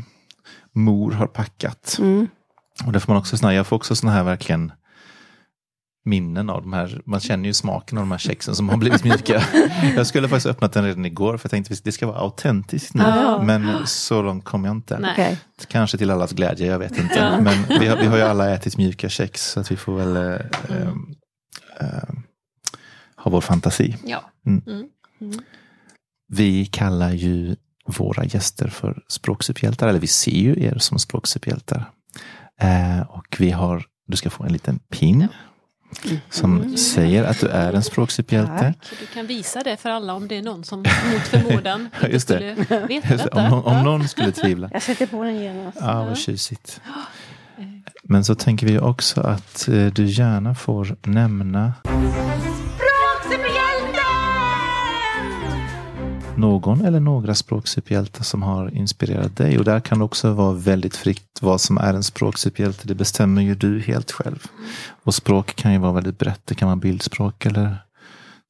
mor 0.74 1.12
har 1.12 1.28
packat. 1.28 1.96
Mm. 2.00 2.28
Och 2.86 2.92
det 2.92 3.00
får 3.00 3.14
man 3.14 3.20
också 3.20 3.38
såna, 3.38 3.54
jag 3.54 3.68
får 3.68 3.76
också 3.76 3.96
såna 3.96 4.12
här 4.12 4.24
verkligen 4.24 4.72
minnen 6.06 6.50
av 6.50 6.62
de 6.62 6.74
här, 6.74 7.02
man 7.06 7.20
känner 7.20 7.46
ju 7.46 7.54
smaken 7.54 7.98
av 7.98 8.02
de 8.02 8.12
här 8.12 8.18
kexen 8.18 8.56
som 8.56 8.70
har 8.70 8.78
blivit 8.78 9.04
mjuka. 9.04 9.44
jag 9.96 10.08
skulle 10.08 10.30
faktiskt 10.30 10.46
öppnat 10.46 10.74
den 10.74 10.86
redan 10.86 11.06
igår 11.06 11.38
för 11.38 11.46
jag 11.46 11.52
tänkte 11.52 11.74
att 11.74 11.84
det 11.84 11.92
ska 11.92 12.08
vara 12.08 12.18
autentiskt 12.18 12.94
nu. 12.94 13.04
Ah. 13.04 13.42
Men 13.44 13.88
så 13.88 14.22
långt 14.22 14.46
kom 14.46 14.66
jag 14.66 14.76
inte. 14.76 15.00
Nej. 15.00 15.38
Kanske 15.68 15.98
till 15.98 16.12
allas 16.12 16.32
glädje, 16.32 16.68
jag 16.68 16.80
vet 16.80 16.98
inte. 16.98 17.20
Ja. 17.20 17.42
Men 17.42 17.80
vi 17.80 17.88
har, 17.88 17.98
vi 17.98 18.06
har 18.06 18.18
ju 18.18 18.24
alla 18.24 18.50
ätit 18.50 18.78
mjuka 18.78 19.10
kex 19.10 19.52
så 19.52 19.60
att 19.60 19.72
vi 19.72 19.78
får 19.78 19.96
väl 19.96 20.16
äh, 20.16 20.88
äh, 21.80 22.10
ha 23.16 23.32
vår 23.32 23.42
fantasi. 23.42 23.98
Ja. 24.06 24.32
Mm. 24.46 24.62
Mm. 24.68 24.88
Mm. 25.22 25.40
Vi 26.28 26.66
kallar 26.66 27.12
ju 27.12 27.56
våra 27.86 28.26
gäster 28.26 28.68
för 28.68 29.04
språksuperhjältar, 29.08 29.88
eller 29.88 30.00
vi 30.00 30.08
ser 30.08 30.32
ju 30.32 30.64
er 30.64 30.78
som 30.78 31.00
språksuperhjältar. 31.00 31.92
Eh, 32.62 33.02
och 33.02 33.36
vi 33.40 33.52
har, 33.52 33.86
du 34.08 34.18
ska 34.18 34.30
få 34.30 34.44
en 34.44 34.54
liten 34.54 34.80
pin 34.80 35.28
som 36.30 36.62
mm. 36.62 36.78
säger 36.78 37.24
att 37.24 37.40
du 37.40 37.48
är 37.48 37.74
en 37.74 37.84
språksuperhjälte. 37.84 38.74
Du 39.00 39.06
kan 39.06 39.28
visa 39.28 39.64
det 39.64 39.78
för 39.78 39.90
alla 39.90 40.14
om 40.14 40.28
det 40.28 40.38
är 40.38 40.42
någon 40.42 40.64
som 40.64 40.80
mot 40.80 41.22
förmodan 41.22 41.90
inte 42.04 42.20
skulle 42.20 42.56
veta 42.88 43.18
detta. 43.18 43.54
Om, 43.54 43.66
om, 43.66 43.84
någon 43.84 44.08
skulle 44.08 44.32
tvivla. 44.32 44.70
Jag 44.74 44.82
sätter 44.82 45.06
på 45.06 45.24
den 45.24 45.36
genast. 45.36 45.78
Ja, 45.82 46.04
vad 46.06 46.18
tjusigt. 46.18 46.82
Men 48.04 48.24
så 48.24 48.36
tänker 48.36 48.68
vi 48.68 48.80
också 48.80 49.22
att 49.22 49.68
eh, 49.68 49.86
du 49.86 50.06
gärna 50.06 50.56
får 50.56 50.96
nämna 51.02 51.74
någon 56.42 56.86
eller 56.86 57.00
några 57.00 57.36
språksuperhjältar 57.36 58.24
som 58.24 58.44
har 58.44 58.76
inspirerat 58.76 59.38
dig. 59.38 59.58
Och 59.60 59.66
där 59.66 59.80
kan 59.80 60.00
det 60.00 60.06
också 60.06 60.34
vara 60.34 60.54
väldigt 60.54 60.96
fritt 60.96 61.40
vad 61.42 61.62
som 61.62 61.78
är 61.78 61.94
en 61.94 62.04
språksuperhjälte. 62.04 62.88
Det 62.88 62.96
bestämmer 62.96 63.42
ju 63.42 63.56
du 63.56 63.80
helt 63.80 64.12
själv. 64.12 64.48
Och 65.04 65.16
språk 65.16 65.56
kan 65.56 65.74
ju 65.74 65.80
vara 65.80 65.92
väldigt 65.92 66.20
brett. 66.20 66.42
Det 66.46 66.56
kan 66.56 66.68
vara 66.68 66.76
bildspråk 66.76 67.46
eller 67.46 67.78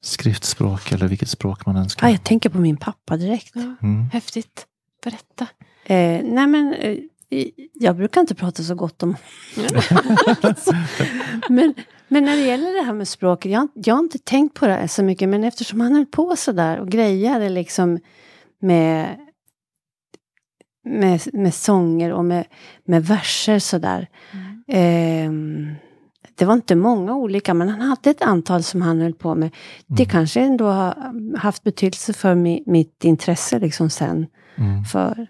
skriftspråk 0.02 0.92
eller 0.92 1.08
vilket 1.08 1.28
språk 1.28 1.66
man 1.66 1.76
önskar. 1.76 2.06
Ja, 2.06 2.10
jag 2.10 2.24
tänker 2.24 2.50
på 2.50 2.58
min 2.58 2.76
pappa 2.76 3.16
direkt. 3.16 3.50
Ja, 3.54 3.74
mm. 3.82 4.10
Häftigt. 4.12 4.66
Berätta. 5.04 5.46
Eh, 5.84 6.24
nej 6.24 6.46
men, 6.46 6.74
eh, 6.74 6.98
jag 7.74 7.96
brukar 7.96 8.20
inte 8.20 8.34
prata 8.34 8.62
så 8.62 8.74
gott 8.74 9.02
om 9.02 9.16
men, 11.48 11.74
men 12.12 12.24
när 12.24 12.36
det 12.36 12.42
gäller 12.42 12.72
det 12.72 12.82
här 12.82 12.92
med 12.92 13.08
språket, 13.08 13.52
jag, 13.52 13.68
jag 13.74 13.94
har 13.94 14.00
inte 14.02 14.18
tänkt 14.18 14.54
på 14.54 14.66
det 14.66 14.88
så 14.88 15.02
mycket, 15.02 15.28
men 15.28 15.44
eftersom 15.44 15.80
han 15.80 15.94
höll 15.94 16.06
på 16.06 16.36
sådär 16.36 16.80
och 16.80 16.88
grejade 16.88 17.48
liksom 17.48 17.98
med, 18.60 19.18
med, 20.84 21.20
med 21.32 21.54
sånger 21.54 22.12
och 22.12 22.24
med, 22.24 22.44
med 22.84 23.06
verser 23.06 23.58
sådär. 23.58 24.08
Mm. 24.32 25.68
Eh, 25.68 25.76
det 26.34 26.44
var 26.44 26.54
inte 26.54 26.74
många 26.74 27.14
olika, 27.14 27.54
men 27.54 27.68
han 27.68 27.80
hade 27.80 28.10
ett 28.10 28.22
antal 28.22 28.62
som 28.62 28.82
han 28.82 29.00
höll 29.00 29.14
på 29.14 29.34
med. 29.34 29.50
Det 29.86 30.02
mm. 30.02 30.10
kanske 30.10 30.40
ändå 30.40 30.66
har 30.66 31.12
haft 31.38 31.62
betydelse 31.62 32.12
för 32.12 32.34
mi, 32.34 32.62
mitt 32.66 33.04
intresse 33.04 33.58
liksom 33.58 33.90
sen. 33.90 34.26
Mm. 34.56 34.84
För 34.84 35.26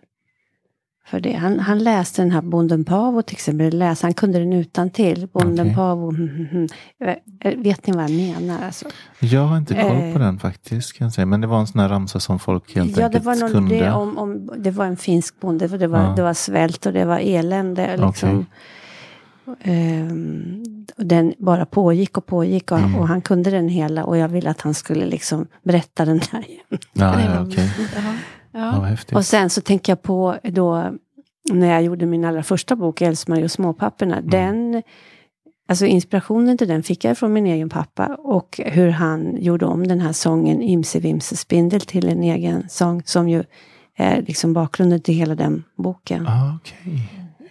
för 1.12 1.20
det. 1.20 1.32
Han, 1.32 1.58
han 1.58 1.78
läste 1.78 2.22
den 2.22 2.30
här 2.30 2.42
Bonden 2.42 2.84
Pavo 2.84 3.22
till 3.22 3.34
exempel. 3.34 3.78
Läste, 3.78 4.06
han 4.06 4.14
kunde 4.14 4.38
den 4.38 4.52
utan 4.52 4.90
till. 4.90 5.28
Bonden 5.32 5.66
okay. 5.66 5.74
Pavo. 5.74 6.10
Mm, 6.10 6.28
mm, 6.28 6.68
mm. 7.00 7.62
Vet 7.62 7.86
ni 7.86 7.92
vad 7.92 8.04
jag 8.04 8.10
menar? 8.10 8.66
Alltså? 8.66 8.88
Jag 9.20 9.40
har 9.40 9.56
inte 9.56 9.74
koll 9.74 10.12
på 10.12 10.18
eh, 10.18 10.18
den 10.18 10.38
faktiskt. 10.38 10.92
Kan 10.92 11.04
jag 11.04 11.12
säga. 11.12 11.26
Men 11.26 11.40
det 11.40 11.46
var 11.46 11.60
en 11.60 11.66
sån 11.66 11.80
här 11.80 11.88
ramsa 11.88 12.20
som 12.20 12.38
folk 12.38 12.74
helt 12.76 12.96
ja, 12.96 13.04
enkelt 13.04 13.24
det 13.24 13.26
var 13.26 13.36
någon, 13.36 13.50
kunde. 13.50 13.78
Det, 13.78 13.92
om, 13.92 14.18
om, 14.18 14.50
det 14.58 14.70
var 14.70 14.86
en 14.86 14.96
finsk 14.96 15.40
bonde. 15.40 15.68
För 15.68 15.78
det, 15.78 15.86
var, 15.86 16.02
ja. 16.02 16.12
det 16.16 16.22
var 16.22 16.34
svält 16.34 16.86
och 16.86 16.92
det 16.92 17.04
var 17.04 17.18
elände. 17.18 17.96
Liksom. 17.96 18.46
Okay. 19.46 20.00
Um, 20.02 20.64
den 20.96 21.34
bara 21.38 21.66
pågick 21.66 22.18
och 22.18 22.26
pågick 22.26 22.72
och, 22.72 22.78
mm. 22.78 22.94
och, 22.94 23.08
han 23.08 23.22
kunde 23.22 23.50
den 23.50 23.68
hela 23.68 24.04
och 24.04 24.16
jag 24.16 24.28
ville 24.28 24.50
att 24.50 24.60
han 24.60 24.74
skulle 24.74 25.06
liksom 25.06 25.46
berätta 25.62 26.04
den 26.04 26.18
där. 26.18 26.44
Ja, 26.92 27.20
ja, 27.20 27.46
okay. 27.46 27.68
Ja. 28.52 28.96
ja 29.10 29.16
och 29.16 29.24
sen 29.24 29.50
så 29.50 29.60
tänker 29.60 29.92
jag 29.92 30.02
på 30.02 30.38
då 30.42 30.92
när 31.50 31.72
jag 31.72 31.82
gjorde 31.82 32.06
min 32.06 32.24
allra 32.24 32.42
första 32.42 32.76
bok, 32.76 33.00
Else-Marie 33.00 33.44
och 33.44 33.50
småpapporna. 33.50 34.16
Mm. 34.16 34.30
Den, 34.30 34.82
alltså 35.68 35.86
inspirationen 35.86 36.58
till 36.58 36.68
den 36.68 36.82
fick 36.82 37.04
jag 37.04 37.18
från 37.18 37.32
min 37.32 37.46
egen 37.46 37.68
pappa 37.68 38.06
och 38.06 38.60
hur 38.64 38.90
han 38.90 39.36
gjorde 39.42 39.66
om 39.66 39.88
den 39.88 40.00
här 40.00 40.12
sången 40.12 40.62
Imse 40.62 41.00
Vimse 41.00 41.36
Spindel 41.36 41.80
till 41.80 42.08
en 42.08 42.22
egen 42.22 42.68
sång 42.68 43.02
som 43.04 43.28
ju 43.28 43.44
är 43.96 44.22
liksom 44.22 44.52
bakgrunden 44.52 45.00
till 45.00 45.14
hela 45.14 45.34
den 45.34 45.64
boken. 45.76 46.26
Ah, 46.26 46.56
okay. 46.56 46.98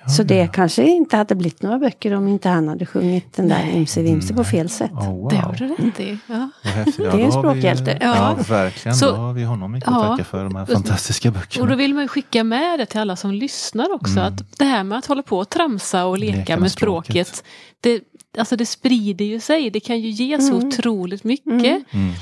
Så 0.07 0.23
det 0.23 0.47
kanske 0.53 0.83
inte 0.83 1.17
hade 1.17 1.35
blivit 1.35 1.61
några 1.61 1.79
böcker 1.79 2.13
om 2.13 2.27
inte 2.27 2.49
han 2.49 2.67
hade 2.67 2.85
sjungit 2.85 3.33
den 3.33 3.47
där 3.47 3.75
Imse 3.75 4.01
Vimse 4.01 4.33
på 4.33 4.43
fel 4.43 4.69
sätt. 4.69 4.91
Oh, 4.91 5.05
wow. 5.05 5.29
Det 5.29 5.35
har 5.35 5.53
du 5.53 5.67
rätt 5.67 5.99
i. 5.99 6.17
Ja. 6.27 6.49
det 6.97 7.03
är 7.03 7.19
en 7.19 7.31
språkhjälte. 7.31 7.97
Ja. 8.01 8.35
ja, 8.37 8.43
verkligen. 8.49 8.95
Så, 8.95 9.05
då 9.05 9.15
har 9.15 9.33
vi 9.33 9.43
honom 9.43 9.71
mycket 9.71 9.89
ja, 9.89 10.03
att 10.03 10.11
tacka 10.11 10.23
för 10.23 10.43
de 10.43 10.55
här 10.55 10.65
fantastiska 10.65 11.31
böckerna. 11.31 11.63
Och 11.63 11.69
då 11.69 11.75
vill 11.75 11.93
man 11.93 12.07
skicka 12.07 12.43
med 12.43 12.79
det 12.79 12.85
till 12.85 12.99
alla 12.99 13.15
som 13.15 13.31
lyssnar 13.31 13.93
också. 13.93 14.19
Mm. 14.19 14.23
Att 14.23 14.57
det 14.57 14.65
här 14.65 14.83
med 14.83 14.97
att 14.97 15.05
hålla 15.05 15.23
på 15.23 15.37
och 15.37 15.49
tramsa 15.49 16.05
och 16.05 16.17
leka, 16.17 16.37
leka 16.37 16.53
med, 16.53 16.61
med 16.61 16.71
språket. 16.71 17.27
språket. 17.27 17.43
Det, 17.81 18.01
alltså 18.37 18.55
det 18.55 18.65
sprider 18.65 19.25
ju 19.25 19.39
sig. 19.39 19.69
Det 19.69 19.79
kan 19.79 19.99
ju 19.99 20.09
ge 20.09 20.41
så 20.41 20.53
mm. 20.53 20.67
otroligt 20.67 21.23
mycket. 21.23 21.49
Mm. 21.53 21.83
mm. 21.91 22.13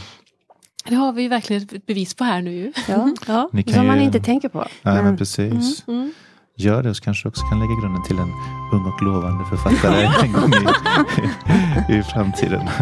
Det 0.85 0.95
har 0.95 1.13
vi 1.13 1.27
verkligen 1.27 1.63
ett 1.63 1.85
bevis 1.85 2.13
på 2.13 2.23
här 2.23 2.41
nu. 2.41 2.73
Ja, 2.87 3.13
ja. 3.27 3.49
som 3.73 3.87
man 3.87 4.01
inte 4.01 4.19
tänker 4.19 4.49
på. 4.49 4.67
Nej, 4.81 5.03
men 5.03 5.17
precis. 5.17 5.87
Mm, 5.87 6.01
mm 6.01 6.13
gör 6.59 6.83
det 6.83 6.95
så 6.95 7.03
kanske 7.03 7.25
du 7.25 7.29
också 7.29 7.45
kan 7.45 7.59
lägga 7.59 7.75
grunden 7.81 8.03
till 8.03 8.19
en 8.19 8.33
ung 8.71 8.85
och 8.85 9.01
lovande 9.01 9.45
författare 9.45 10.09
en 10.23 10.33
gång 10.33 10.53
i, 11.89 11.93
i 11.93 12.03
framtiden. 12.03 12.69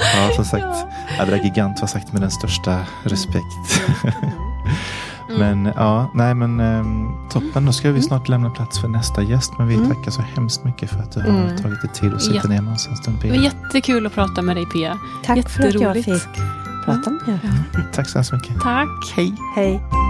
ja, 0.00 0.30
som 0.36 0.44
sagt, 0.44 0.86
Adra 1.20 1.36
Gigant 1.36 1.80
var 1.80 1.88
sagt 1.88 2.12
med 2.12 2.22
den 2.22 2.30
största 2.30 2.80
respekt. 3.02 3.80
Mm. 5.28 5.40
Men 5.40 5.72
ja, 5.76 6.10
nej 6.14 6.34
men 6.34 6.60
um, 6.60 7.28
toppen. 7.30 7.64
Då 7.66 7.72
ska 7.72 7.92
vi 7.92 8.02
snart 8.02 8.28
lämna 8.28 8.50
plats 8.50 8.80
för 8.80 8.88
nästa 8.88 9.22
gäst. 9.22 9.52
Men 9.58 9.68
vi 9.68 9.74
mm. 9.74 9.88
tackar 9.88 10.10
så 10.10 10.22
hemskt 10.22 10.64
mycket 10.64 10.90
för 10.90 10.98
att 10.98 11.12
du 11.12 11.20
har 11.20 11.28
mm. 11.28 11.56
tagit 11.56 11.82
dig 11.82 11.90
tid 11.92 12.14
att 12.14 12.22
sitta 12.22 12.34
Jätte 12.34 12.48
ner 12.48 12.62
med 12.62 12.74
oss 12.74 12.88
en 12.88 12.96
stund. 12.96 13.18
Det 13.22 13.28
var 13.28 13.36
jättekul 13.36 14.06
att 14.06 14.14
prata 14.14 14.42
med 14.42 14.56
dig 14.56 14.66
Pia. 14.66 14.98
Tack 15.24 15.48
för 15.48 15.68
att 15.68 15.74
jag 15.74 15.94
fick 15.94 16.36
prata 16.84 17.10
med 17.10 17.28
er. 17.28 17.40
Ja. 17.72 17.80
Tack 17.92 18.08
så 18.08 18.18
hemskt 18.18 18.32
mycket. 18.32 18.60
Tack. 18.60 19.12
Hej. 19.16 19.34
Hej. 19.54 20.05